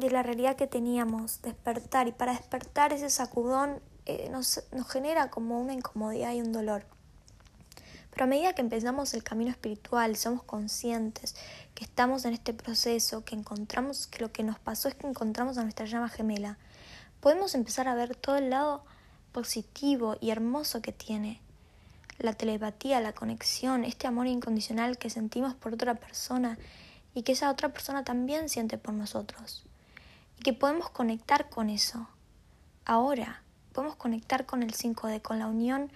de 0.00 0.10
la 0.10 0.22
realidad 0.22 0.56
que 0.56 0.66
teníamos, 0.66 1.42
despertar. 1.42 2.08
Y 2.08 2.12
para 2.12 2.32
despertar 2.32 2.92
ese 2.92 3.10
sacudón 3.10 3.80
eh, 4.06 4.28
nos, 4.30 4.64
nos 4.72 4.88
genera 4.88 5.30
como 5.30 5.60
una 5.60 5.74
incomodidad 5.74 6.32
y 6.32 6.40
un 6.40 6.52
dolor. 6.52 6.84
Pero 8.10 8.24
a 8.24 8.26
medida 8.26 8.52
que 8.52 8.62
empezamos 8.62 9.14
el 9.14 9.22
camino 9.22 9.50
espiritual, 9.50 10.16
somos 10.16 10.42
conscientes 10.42 11.36
que 11.74 11.84
estamos 11.84 12.24
en 12.24 12.32
este 12.32 12.52
proceso, 12.52 13.24
que 13.24 13.36
encontramos 13.36 14.08
que 14.08 14.20
lo 14.20 14.32
que 14.32 14.42
nos 14.42 14.58
pasó 14.58 14.88
es 14.88 14.94
que 14.96 15.06
encontramos 15.06 15.56
a 15.56 15.62
nuestra 15.62 15.86
llama 15.86 16.08
gemela, 16.08 16.58
podemos 17.20 17.54
empezar 17.54 17.86
a 17.86 17.94
ver 17.94 18.16
todo 18.16 18.36
el 18.36 18.50
lado 18.50 18.84
positivo 19.32 20.16
y 20.20 20.30
hermoso 20.30 20.82
que 20.82 20.92
tiene. 20.92 21.40
La 22.18 22.32
telepatía, 22.32 23.00
la 23.00 23.12
conexión, 23.12 23.84
este 23.84 24.06
amor 24.06 24.26
incondicional 24.26 24.98
que 24.98 25.10
sentimos 25.10 25.54
por 25.54 25.74
otra 25.74 25.94
persona 25.94 26.58
y 27.14 27.22
que 27.22 27.32
esa 27.32 27.50
otra 27.50 27.68
persona 27.70 28.04
también 28.04 28.48
siente 28.48 28.78
por 28.78 28.94
nosotros. 28.94 29.64
Y 30.38 30.42
que 30.42 30.52
podemos 30.52 30.90
conectar 30.90 31.48
con 31.48 31.70
eso. 31.70 32.08
Ahora, 32.84 33.42
podemos 33.72 33.96
conectar 33.96 34.46
con 34.46 34.62
el 34.62 34.72
5D, 34.72 35.22
con 35.22 35.38
la 35.38 35.46
unión, 35.46 35.90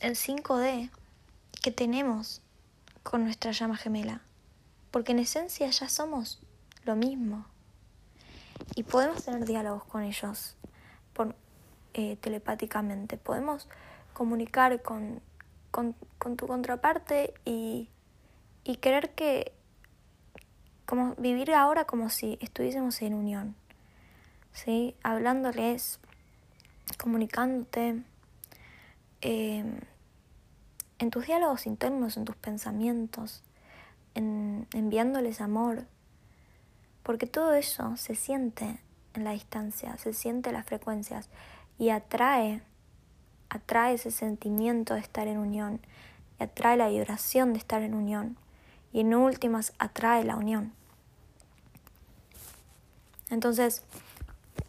el 0.00 0.16
5D 0.16 0.90
que 1.62 1.70
tenemos 1.70 2.42
con 3.02 3.24
nuestra 3.24 3.52
llama 3.52 3.76
gemela 3.76 4.22
porque 4.92 5.12
en 5.12 5.18
esencia 5.18 5.68
ya 5.68 5.88
somos 5.88 6.38
lo 6.84 6.94
mismo. 6.94 7.44
Y 8.76 8.84
podemos 8.84 9.24
tener 9.24 9.44
diálogos 9.44 9.84
con 9.84 10.04
ellos 10.04 10.54
eh, 11.94 12.16
telepáticamente. 12.16 13.16
Podemos 13.16 13.68
comunicar 14.12 14.82
con, 14.82 15.20
con, 15.70 15.94
tu 16.36 16.46
contraparte 16.46 17.34
y, 17.44 17.88
y 18.64 18.76
querer 18.76 19.10
que, 19.10 19.52
como 20.86 21.14
vivir 21.16 21.52
ahora 21.52 21.84
como 21.84 22.10
si 22.10 22.38
estuviésemos 22.40 23.00
en 23.02 23.14
unión, 23.14 23.56
¿sí? 24.52 24.94
Hablándoles, 25.02 25.98
comunicándote, 26.98 28.02
em, 29.20 29.80
en 30.98 31.10
tus 31.10 31.26
diálogos 31.26 31.66
internos, 31.66 32.16
en 32.16 32.24
tus 32.24 32.36
pensamientos, 32.36 33.42
en 34.14 34.68
enviándoles 34.72 35.40
amor, 35.40 35.86
porque 37.02 37.26
todo 37.26 37.54
eso 37.54 37.96
se 37.96 38.14
siente 38.14 38.78
en 39.14 39.24
la 39.24 39.32
distancia, 39.32 39.96
se 39.98 40.12
siente 40.12 40.50
en 40.50 40.54
las 40.54 40.66
frecuencias 40.66 41.28
y 41.78 41.90
atrae, 41.90 42.62
atrae 43.48 43.94
ese 43.94 44.10
sentimiento 44.10 44.94
de 44.94 45.00
estar 45.00 45.28
en 45.28 45.38
unión, 45.38 45.80
y 46.38 46.44
atrae 46.44 46.76
la 46.76 46.88
vibración 46.88 47.52
de 47.52 47.58
estar 47.58 47.82
en 47.82 47.94
unión 47.94 48.36
y 48.92 49.00
en 49.00 49.14
últimas 49.14 49.72
atrae 49.78 50.24
la 50.24 50.36
unión. 50.36 50.72
Entonces, 53.30 53.82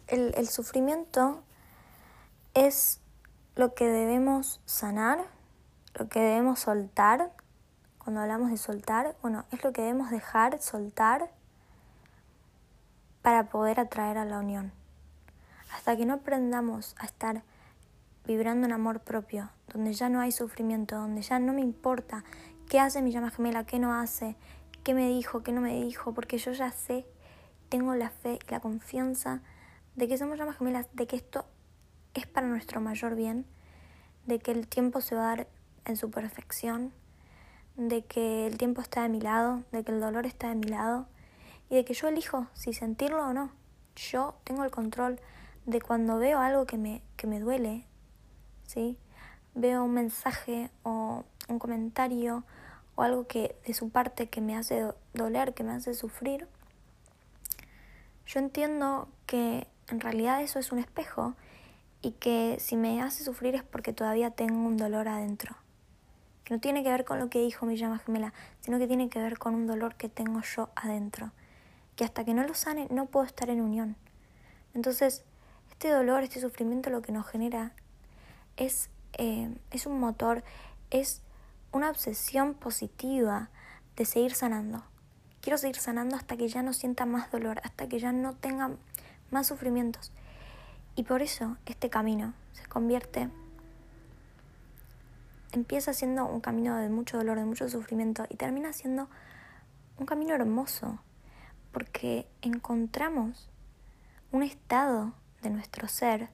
el, 0.06 0.34
el 0.36 0.48
sufrimiento 0.48 1.42
es 2.54 3.00
lo 3.56 3.74
que 3.74 3.86
debemos 3.86 4.60
sanar, 4.64 5.18
lo 5.94 6.08
que 6.08 6.20
debemos 6.20 6.60
soltar 6.60 7.30
cuando 8.04 8.20
hablamos 8.20 8.50
de 8.50 8.58
soltar, 8.58 9.16
bueno, 9.22 9.46
es 9.50 9.64
lo 9.64 9.72
que 9.72 9.80
debemos 9.80 10.10
dejar, 10.10 10.60
soltar, 10.60 11.30
para 13.22 13.48
poder 13.48 13.80
atraer 13.80 14.18
a 14.18 14.26
la 14.26 14.38
unión. 14.40 14.72
Hasta 15.74 15.96
que 15.96 16.06
no 16.06 16.14
aprendamos 16.14 16.94
a 16.98 17.04
estar 17.04 17.42
vibrando 18.26 18.66
en 18.66 18.72
amor 18.72 19.00
propio, 19.00 19.50
donde 19.72 19.92
ya 19.92 20.08
no 20.08 20.20
hay 20.20 20.32
sufrimiento, 20.32 20.96
donde 20.96 21.22
ya 21.22 21.38
no 21.38 21.52
me 21.52 21.60
importa 21.60 22.24
qué 22.68 22.80
hace 22.80 23.02
mi 23.02 23.10
llama 23.10 23.30
gemela, 23.30 23.64
qué 23.64 23.78
no 23.78 23.92
hace, 23.92 24.36
qué 24.84 24.94
me 24.94 25.08
dijo, 25.08 25.42
qué 25.42 25.52
no 25.52 25.60
me 25.60 25.82
dijo, 25.82 26.14
porque 26.14 26.38
yo 26.38 26.52
ya 26.52 26.70
sé, 26.70 27.04
tengo 27.68 27.94
la 27.94 28.10
fe 28.10 28.38
y 28.46 28.50
la 28.50 28.60
confianza 28.60 29.40
de 29.96 30.08
que 30.08 30.16
somos 30.16 30.38
llamas 30.38 30.58
gemelas, 30.58 30.86
de 30.92 31.06
que 31.06 31.16
esto 31.16 31.44
es 32.14 32.26
para 32.26 32.46
nuestro 32.46 32.80
mayor 32.80 33.16
bien, 33.16 33.44
de 34.26 34.38
que 34.38 34.52
el 34.52 34.68
tiempo 34.68 35.00
se 35.00 35.16
va 35.16 35.24
a 35.32 35.36
dar 35.36 35.48
en 35.84 35.96
su 35.96 36.10
perfección 36.10 36.92
de 37.76 38.04
que 38.04 38.46
el 38.46 38.56
tiempo 38.56 38.80
está 38.80 39.02
de 39.02 39.08
mi 39.08 39.20
lado, 39.20 39.64
de 39.72 39.82
que 39.84 39.92
el 39.92 40.00
dolor 40.00 40.26
está 40.26 40.48
de 40.48 40.54
mi 40.54 40.68
lado 40.68 41.06
y 41.68 41.76
de 41.76 41.84
que 41.84 41.94
yo 41.94 42.08
elijo 42.08 42.46
si 42.54 42.72
sentirlo 42.72 43.26
o 43.26 43.32
no. 43.32 43.50
Yo 43.96 44.34
tengo 44.44 44.64
el 44.64 44.70
control 44.70 45.20
de 45.66 45.80
cuando 45.80 46.18
veo 46.18 46.38
algo 46.38 46.66
que 46.66 46.78
me, 46.78 47.02
que 47.16 47.26
me 47.26 47.40
duele, 47.40 47.84
¿sí? 48.66 48.96
Veo 49.54 49.84
un 49.84 49.92
mensaje 49.92 50.70
o 50.82 51.24
un 51.48 51.58
comentario 51.58 52.44
o 52.96 53.02
algo 53.02 53.26
que 53.26 53.56
de 53.66 53.74
su 53.74 53.90
parte 53.90 54.28
que 54.28 54.40
me 54.40 54.56
hace 54.56 54.92
doler, 55.14 55.54
que 55.54 55.64
me 55.64 55.72
hace 55.72 55.94
sufrir. 55.94 56.46
Yo 58.26 58.40
entiendo 58.40 59.08
que 59.26 59.66
en 59.88 60.00
realidad 60.00 60.42
eso 60.42 60.58
es 60.58 60.72
un 60.72 60.78
espejo 60.78 61.34
y 62.02 62.12
que 62.12 62.56
si 62.60 62.76
me 62.76 63.00
hace 63.02 63.24
sufrir 63.24 63.54
es 63.54 63.62
porque 63.62 63.92
todavía 63.92 64.30
tengo 64.30 64.66
un 64.66 64.76
dolor 64.76 65.08
adentro 65.08 65.56
que 66.44 66.52
no 66.54 66.60
tiene 66.60 66.82
que 66.84 66.90
ver 66.90 67.04
con 67.04 67.18
lo 67.18 67.30
que 67.30 67.40
dijo 67.40 67.66
mi 67.66 67.76
llama 67.76 67.98
gemela, 67.98 68.32
sino 68.60 68.78
que 68.78 68.86
tiene 68.86 69.08
que 69.08 69.18
ver 69.18 69.38
con 69.38 69.54
un 69.54 69.66
dolor 69.66 69.94
que 69.94 70.08
tengo 70.08 70.42
yo 70.42 70.68
adentro, 70.76 71.32
que 71.96 72.04
hasta 72.04 72.24
que 72.24 72.34
no 72.34 72.46
lo 72.46 72.54
sane 72.54 72.86
no 72.90 73.06
puedo 73.06 73.24
estar 73.24 73.48
en 73.48 73.62
unión. 73.62 73.96
Entonces, 74.74 75.24
este 75.74 75.90
dolor, 75.90 76.22
este 76.22 76.40
sufrimiento 76.40 76.88
lo 76.88 77.02
que 77.02 77.10
nos 77.10 77.26
genera 77.26 77.72
es, 78.56 78.90
eh, 79.18 79.52
es 79.72 79.86
un 79.86 79.98
motor, 79.98 80.44
es 80.90 81.20
una 81.72 81.90
obsesión 81.90 82.54
positiva 82.54 83.50
de 83.96 84.04
seguir 84.04 84.34
sanando. 84.34 84.84
Quiero 85.40 85.58
seguir 85.58 85.76
sanando 85.76 86.14
hasta 86.14 86.36
que 86.36 86.48
ya 86.48 86.62
no 86.62 86.72
sienta 86.72 87.06
más 87.06 87.30
dolor, 87.32 87.60
hasta 87.64 87.88
que 87.88 87.98
ya 87.98 88.12
no 88.12 88.34
tenga 88.34 88.70
más 89.32 89.48
sufrimientos. 89.48 90.12
Y 90.94 91.02
por 91.02 91.22
eso 91.22 91.56
este 91.66 91.90
camino 91.90 92.34
se 92.52 92.64
convierte, 92.66 93.28
empieza 95.50 95.92
siendo 95.92 96.24
un 96.24 96.40
camino 96.40 96.76
de 96.76 96.88
mucho 96.88 97.18
dolor, 97.18 97.36
de 97.36 97.46
mucho 97.46 97.68
sufrimiento 97.68 98.26
y 98.30 98.36
termina 98.36 98.72
siendo 98.72 99.08
un 99.98 100.06
camino 100.06 100.34
hermoso, 100.34 101.00
porque 101.72 102.28
encontramos 102.42 103.50
un 104.30 104.44
estado 104.44 105.14
de 105.44 105.50
nuestro 105.50 105.86
ser. 105.86 106.30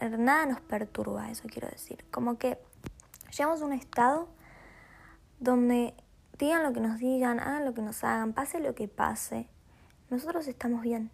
Nada 0.00 0.46
nos 0.46 0.60
perturba, 0.60 1.30
eso 1.30 1.48
quiero 1.50 1.68
decir. 1.68 2.04
Como 2.12 2.38
que 2.38 2.58
llegamos 3.36 3.60
a 3.60 3.64
un 3.64 3.72
estado 3.72 4.28
donde 5.40 5.94
digan 6.38 6.62
lo 6.62 6.72
que 6.72 6.80
nos 6.80 6.98
digan, 6.98 7.40
hagan 7.40 7.64
lo 7.64 7.74
que 7.74 7.82
nos 7.82 8.04
hagan, 8.04 8.32
pase 8.32 8.60
lo 8.60 8.76
que 8.76 8.86
pase, 8.86 9.48
nosotros 10.10 10.46
estamos 10.46 10.82
bien. 10.82 11.10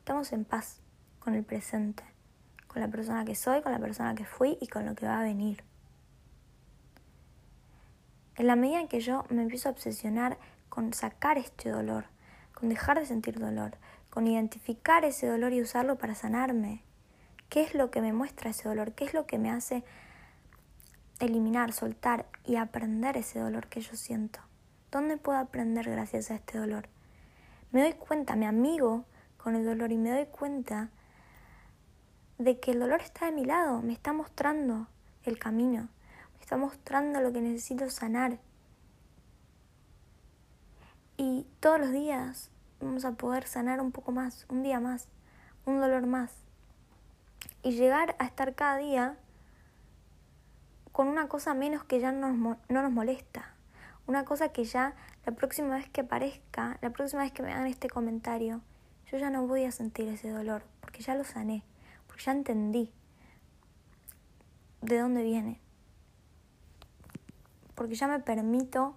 Estamos 0.00 0.32
en 0.32 0.44
paz 0.44 0.80
con 1.18 1.34
el 1.34 1.44
presente, 1.44 2.04
con 2.66 2.82
la 2.82 2.88
persona 2.88 3.24
que 3.24 3.34
soy, 3.34 3.62
con 3.62 3.72
la 3.72 3.78
persona 3.78 4.14
que 4.14 4.26
fui 4.26 4.58
y 4.60 4.66
con 4.66 4.84
lo 4.84 4.94
que 4.94 5.06
va 5.06 5.20
a 5.20 5.22
venir. 5.22 5.64
En 8.36 8.48
la 8.48 8.56
medida 8.56 8.80
en 8.80 8.88
que 8.88 9.00
yo 9.00 9.24
me 9.30 9.42
empiezo 9.42 9.68
a 9.68 9.72
obsesionar 9.72 10.38
con 10.68 10.92
sacar 10.92 11.38
este 11.38 11.70
dolor, 11.70 12.06
con 12.52 12.68
dejar 12.68 12.98
de 12.98 13.06
sentir 13.06 13.38
dolor, 13.38 13.78
con 14.14 14.28
identificar 14.28 15.04
ese 15.04 15.26
dolor 15.26 15.52
y 15.52 15.60
usarlo 15.60 15.98
para 15.98 16.14
sanarme, 16.14 16.84
¿qué 17.48 17.62
es 17.62 17.74
lo 17.74 17.90
que 17.90 18.00
me 18.00 18.12
muestra 18.12 18.50
ese 18.50 18.68
dolor? 18.68 18.92
¿Qué 18.92 19.04
es 19.04 19.12
lo 19.12 19.26
que 19.26 19.38
me 19.38 19.50
hace 19.50 19.82
eliminar, 21.18 21.72
soltar 21.72 22.26
y 22.44 22.54
aprender 22.54 23.16
ese 23.16 23.40
dolor 23.40 23.66
que 23.66 23.80
yo 23.80 23.96
siento? 23.96 24.38
¿Dónde 24.92 25.16
puedo 25.16 25.38
aprender 25.38 25.90
gracias 25.90 26.30
a 26.30 26.36
este 26.36 26.58
dolor? 26.58 26.88
Me 27.72 27.82
doy 27.82 27.94
cuenta, 27.94 28.36
me 28.36 28.46
amigo 28.46 29.04
con 29.36 29.56
el 29.56 29.64
dolor 29.64 29.90
y 29.90 29.96
me 29.96 30.12
doy 30.12 30.26
cuenta 30.26 30.90
de 32.38 32.60
que 32.60 32.70
el 32.70 32.78
dolor 32.78 33.00
está 33.00 33.26
de 33.26 33.32
mi 33.32 33.44
lado, 33.44 33.82
me 33.82 33.94
está 33.94 34.12
mostrando 34.12 34.86
el 35.24 35.40
camino, 35.40 35.88
me 36.36 36.40
está 36.40 36.56
mostrando 36.56 37.20
lo 37.20 37.32
que 37.32 37.40
necesito 37.40 37.90
sanar. 37.90 38.38
Y 41.16 41.48
todos 41.58 41.80
los 41.80 41.90
días 41.90 42.52
vamos 42.80 43.04
a 43.04 43.12
poder 43.12 43.46
sanar 43.46 43.80
un 43.80 43.92
poco 43.92 44.12
más, 44.12 44.46
un 44.48 44.62
día 44.62 44.80
más, 44.80 45.08
un 45.66 45.80
dolor 45.80 46.06
más. 46.06 46.32
Y 47.62 47.72
llegar 47.72 48.14
a 48.18 48.24
estar 48.24 48.54
cada 48.54 48.76
día 48.76 49.16
con 50.92 51.08
una 51.08 51.28
cosa 51.28 51.54
menos 51.54 51.84
que 51.84 52.00
ya 52.00 52.12
no 52.12 52.32
nos, 52.32 52.58
no 52.68 52.82
nos 52.82 52.92
molesta. 52.92 53.54
Una 54.06 54.24
cosa 54.24 54.50
que 54.50 54.64
ya 54.64 54.94
la 55.26 55.32
próxima 55.32 55.76
vez 55.76 55.88
que 55.88 56.02
aparezca, 56.02 56.78
la 56.82 56.90
próxima 56.90 57.22
vez 57.22 57.32
que 57.32 57.42
me 57.42 57.52
hagan 57.52 57.66
este 57.66 57.88
comentario, 57.88 58.60
yo 59.10 59.18
ya 59.18 59.30
no 59.30 59.46
voy 59.46 59.64
a 59.64 59.72
sentir 59.72 60.08
ese 60.08 60.30
dolor, 60.30 60.62
porque 60.80 61.02
ya 61.02 61.14
lo 61.14 61.24
sané, 61.24 61.62
porque 62.06 62.24
ya 62.24 62.32
entendí 62.32 62.92
de 64.82 64.98
dónde 64.98 65.22
viene, 65.22 65.60
porque 67.74 67.94
ya 67.94 68.06
me 68.06 68.20
permito 68.20 68.94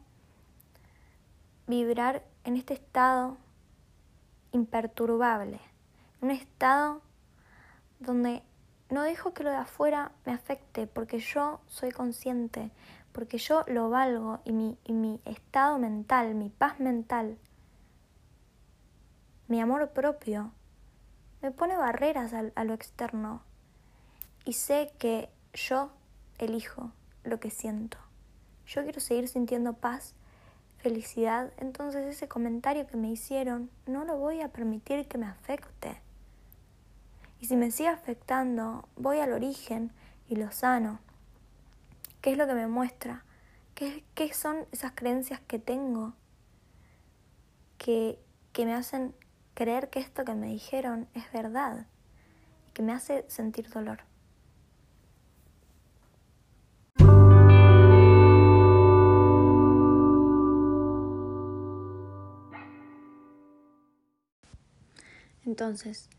vibrar 1.68 2.24
en 2.44 2.58
este 2.58 2.74
estado 2.74 3.38
imperturbable, 4.52 5.60
un 6.22 6.32
estado 6.32 7.02
donde 8.00 8.44
no 8.90 9.04
dejo 9.04 9.34
que 9.34 9.44
lo 9.44 9.50
de 9.50 9.58
afuera 9.58 10.12
me 10.26 10.34
afecte, 10.34 10.88
porque 10.88 11.20
yo 11.20 11.60
soy 11.68 11.92
consciente, 11.92 12.72
porque 13.12 13.38
yo 13.38 13.64
lo 13.68 13.90
valgo 13.90 14.40
y 14.46 14.52
mi, 14.52 14.78
y 14.86 14.94
mi 14.94 15.20
estado 15.26 15.78
mental, 15.80 16.36
mi 16.36 16.50
paz 16.50 16.80
mental 16.80 17.38
mi 19.48 19.62
amor 19.62 19.90
propio, 19.92 20.52
me 21.42 21.52
pone 21.52 21.78
barreras 21.78 22.34
a, 22.34 22.64
lo 22.66 22.74
externo 22.74 23.42
y 24.44 24.54
sé 24.54 24.92
que 25.00 25.30
yo 25.54 25.90
elijo 26.38 26.92
lo 27.24 27.40
que 27.40 27.50
siento. 27.50 27.98
Yo 28.66 28.84
quiero 28.84 29.00
seguir 29.00 29.30
sintiendo 29.30 29.74
paz, 29.74 30.16
felicidad, 30.78 31.52
entonces 31.58 32.06
ese 32.06 32.28
comentario 32.28 32.88
que 32.88 32.98
me 32.98 33.10
hicieron 33.10 33.70
no 33.86 34.06
lo 34.06 34.18
voy 34.18 34.42
a 34.42 34.50
permitir 34.50 35.08
que 35.08 35.18
me 35.18 35.26
afecte. 35.26 36.02
Y 37.40 37.46
si 37.46 37.56
me 37.56 37.72
sigue 37.72 37.90
afectando, 37.90 38.88
voy 38.96 39.20
al 39.20 39.34
origen 39.34 39.92
y 40.28 40.36
lo 40.36 40.52
sano. 40.52 41.00
¿Qué 42.22 42.32
es 42.32 42.38
lo 42.38 42.48
que 42.48 42.54
me 42.54 42.68
muestra? 42.68 43.24
¿Qué, 43.76 44.04
qué 44.16 44.34
son 44.34 44.66
esas 44.72 44.92
creencias 44.94 45.40
que 45.42 45.60
tengo 45.60 46.14
que, 47.78 48.20
que 48.54 48.66
me 48.66 48.74
hacen 48.74 49.14
creer 49.54 49.90
que 49.90 50.00
esto 50.00 50.24
que 50.24 50.36
me 50.36 50.48
dijeron 50.48 51.08
es 51.14 51.32
verdad 51.32 51.88
y 52.68 52.72
que 52.74 52.84
me 52.84 52.94
hace 52.94 53.26
sentir 53.28 53.70
dolor. 53.70 54.02
Entonces, 65.48 66.10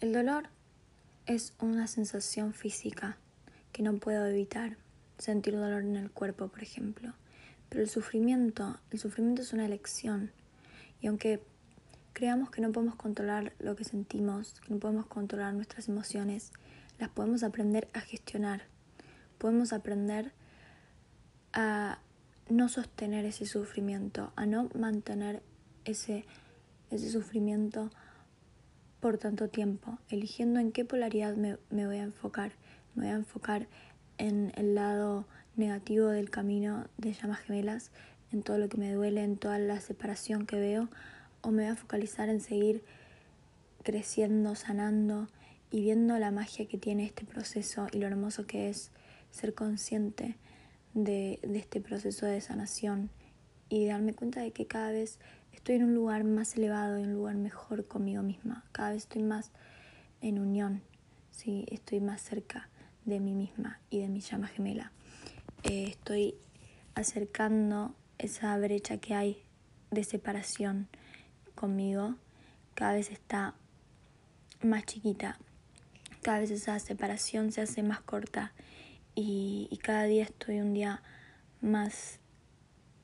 el 0.00 0.14
dolor 0.14 0.48
es 1.26 1.52
una 1.60 1.86
sensación 1.86 2.54
física 2.54 3.18
que 3.70 3.82
no 3.82 3.98
puedo 3.98 4.24
evitar. 4.26 4.78
Sentir 5.18 5.54
dolor 5.54 5.82
en 5.82 5.96
el 5.96 6.10
cuerpo, 6.10 6.48
por 6.48 6.62
ejemplo. 6.62 7.12
Pero 7.68 7.82
el 7.82 7.90
sufrimiento, 7.90 8.80
el 8.90 8.98
sufrimiento 8.98 9.42
es 9.42 9.52
una 9.52 9.66
elección. 9.66 10.32
Y 11.02 11.06
aunque 11.08 11.42
creamos 12.14 12.50
que 12.50 12.62
no 12.62 12.72
podemos 12.72 12.94
controlar 12.94 13.52
lo 13.58 13.76
que 13.76 13.84
sentimos, 13.84 14.54
que 14.66 14.72
no 14.72 14.80
podemos 14.80 15.04
controlar 15.04 15.52
nuestras 15.52 15.90
emociones, 15.90 16.50
las 16.98 17.10
podemos 17.10 17.42
aprender 17.42 17.88
a 17.92 18.00
gestionar. 18.00 18.62
Podemos 19.36 19.74
aprender 19.74 20.32
a 21.52 21.98
no 22.48 22.70
sostener 22.70 23.26
ese 23.26 23.44
sufrimiento, 23.44 24.32
a 24.34 24.46
no 24.46 24.70
mantener 24.74 25.42
ese, 25.84 26.24
ese 26.90 27.10
sufrimiento 27.10 27.90
por 29.06 29.18
tanto 29.18 29.48
tiempo, 29.48 30.00
eligiendo 30.10 30.58
en 30.58 30.72
qué 30.72 30.84
polaridad 30.84 31.36
me, 31.36 31.58
me 31.70 31.86
voy 31.86 31.98
a 31.98 32.02
enfocar. 32.02 32.50
Me 32.96 33.04
voy 33.04 33.12
a 33.12 33.16
enfocar 33.16 33.68
en 34.18 34.50
el 34.56 34.74
lado 34.74 35.28
negativo 35.54 36.08
del 36.08 36.28
camino 36.28 36.88
de 36.98 37.12
llamas 37.12 37.38
gemelas, 37.38 37.92
en 38.32 38.42
todo 38.42 38.58
lo 38.58 38.68
que 38.68 38.78
me 38.78 38.92
duele, 38.92 39.22
en 39.22 39.36
toda 39.36 39.60
la 39.60 39.78
separación 39.78 40.44
que 40.44 40.58
veo, 40.58 40.88
o 41.40 41.52
me 41.52 41.62
voy 41.62 41.72
a 41.72 41.76
focalizar 41.76 42.28
en 42.28 42.40
seguir 42.40 42.82
creciendo, 43.84 44.56
sanando 44.56 45.28
y 45.70 45.82
viendo 45.82 46.18
la 46.18 46.32
magia 46.32 46.66
que 46.66 46.76
tiene 46.76 47.04
este 47.04 47.24
proceso 47.24 47.86
y 47.92 47.98
lo 47.98 48.08
hermoso 48.08 48.44
que 48.44 48.70
es 48.70 48.90
ser 49.30 49.54
consciente 49.54 50.34
de, 50.94 51.38
este 51.44 51.80
proceso 51.80 52.26
de 52.26 52.40
sanación 52.40 53.10
y 53.68 53.86
darme 53.86 54.14
cuenta 54.14 54.40
de 54.40 54.50
que 54.50 54.66
cada 54.66 54.90
vez 54.90 55.20
estoy 55.56 55.76
en 55.76 55.84
un 55.84 55.94
lugar 55.94 56.24
más 56.24 56.56
elevado, 56.56 56.96
en 56.96 57.08
un 57.08 57.14
lugar 57.14 57.34
mejor 57.34 57.86
conmigo 57.86 58.22
misma, 58.22 58.64
cada 58.72 58.90
vez 58.90 59.02
estoy 59.02 59.22
más 59.22 59.50
en 60.20 60.38
unión, 60.38 60.82
¿sí? 61.30 61.66
estoy 61.70 62.00
más 62.00 62.20
cerca 62.20 62.68
de 63.04 63.20
mí 63.20 63.34
misma 63.34 63.80
y 63.90 64.00
de 64.00 64.08
mi 64.08 64.20
llama 64.20 64.46
gemela. 64.46 64.92
Eh, 65.64 65.86
estoy 65.88 66.36
acercando 66.94 67.94
esa 68.18 68.56
brecha 68.58 68.98
que 68.98 69.14
hay 69.14 69.42
de 69.90 70.04
separación 70.04 70.88
conmigo 71.54 72.16
cada 72.74 72.92
vez 72.92 73.10
está 73.10 73.54
más 74.62 74.84
chiquita, 74.84 75.38
cada 76.20 76.40
vez 76.40 76.50
esa 76.50 76.78
separación 76.78 77.50
se 77.50 77.62
hace 77.62 77.82
más 77.82 78.00
corta 78.02 78.52
y, 79.14 79.66
y 79.70 79.78
cada 79.78 80.04
día 80.04 80.24
estoy 80.24 80.60
un 80.60 80.74
día 80.74 81.02
más 81.62 82.20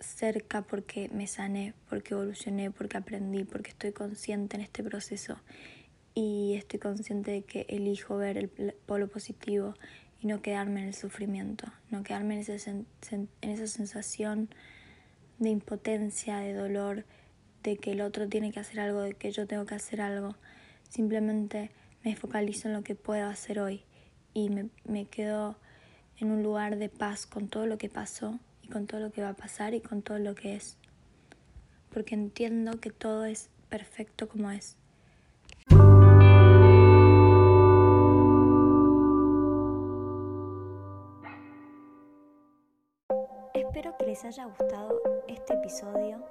cerca 0.03 0.63
porque 0.63 1.09
me 1.13 1.27
sané, 1.27 1.75
porque 1.89 2.15
evolucioné, 2.15 2.71
porque 2.71 2.97
aprendí, 2.97 3.45
porque 3.45 3.71
estoy 3.71 3.93
consciente 3.93 4.57
en 4.57 4.63
este 4.63 4.83
proceso 4.83 5.39
y 6.15 6.55
estoy 6.55 6.79
consciente 6.79 7.31
de 7.31 7.43
que 7.43 7.67
elijo 7.69 8.17
ver 8.17 8.37
el 8.37 8.49
polo 8.87 9.09
positivo 9.09 9.75
y 10.21 10.27
no 10.27 10.43
quedarme 10.43 10.83
en 10.83 10.89
el 10.89 10.95
sufrimiento, 10.95 11.67
no 11.91 12.03
quedarme 12.03 12.41
en, 12.41 12.87
en 13.11 13.51
esa 13.51 13.67
sensación 13.67 14.49
de 15.39 15.51
impotencia, 15.51 16.39
de 16.39 16.55
dolor, 16.55 17.05
de 17.63 17.77
que 17.77 17.93
el 17.93 18.01
otro 18.01 18.29
tiene 18.29 18.53
que 18.53 18.61
hacer 18.61 18.81
algo, 18.81 19.01
de 19.01 19.15
que 19.15 19.33
yo 19.33 19.47
tengo 19.47 19.67
que 19.67 19.75
hacer 19.75 20.01
algo. 20.01 20.37
Simplemente 20.89 21.71
me 22.05 22.15
focalizo 22.15 22.69
en 22.69 22.75
lo 22.75 22.83
que 22.83 22.95
puedo 22.95 23.27
hacer 23.29 23.59
hoy 23.59 23.83
y 24.35 24.51
me, 24.51 24.69
me 24.85 25.07
quedo 25.07 25.57
en 26.19 26.31
un 26.31 26.43
lugar 26.43 26.77
de 26.77 26.89
paz 26.89 27.27
con 27.27 27.49
todo 27.49 27.67
lo 27.67 27.79
que 27.79 27.89
pasó 27.89 28.39
y 28.63 28.69
con 28.69 28.87
todo 28.87 29.01
lo 29.01 29.11
que 29.11 29.23
va 29.23 29.31
a 29.31 29.35
pasar 29.35 29.75
y 29.75 29.81
con 29.81 30.03
todo 30.03 30.19
lo 30.19 30.35
que 30.35 30.55
es. 30.55 30.77
Porque 31.93 32.15
entiendo 32.15 32.81
que 32.81 32.91
todo 32.91 33.25
es 33.25 33.51
perfecto 33.69 34.29
como 34.29 34.51
es. 34.51 34.77
Espero 43.55 43.97
que 43.99 44.07
les 44.07 44.25
haya 44.25 44.47
gustado 44.47 45.01
este 45.29 45.55
episodio 45.55 46.25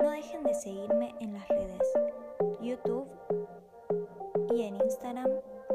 no 0.00 0.10
dejen 0.10 0.42
de 0.42 0.54
seguirme 0.54 1.14
en 1.20 1.34
las 1.34 1.48
redes 1.48 1.82
YouTube, 2.62 3.08
y 4.54 4.62
en 4.62 4.76
Instagram 4.76 5.30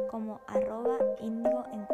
como 0.10 0.40
arroba 0.48 0.98
indigo 1.20 1.66
en 1.74 1.86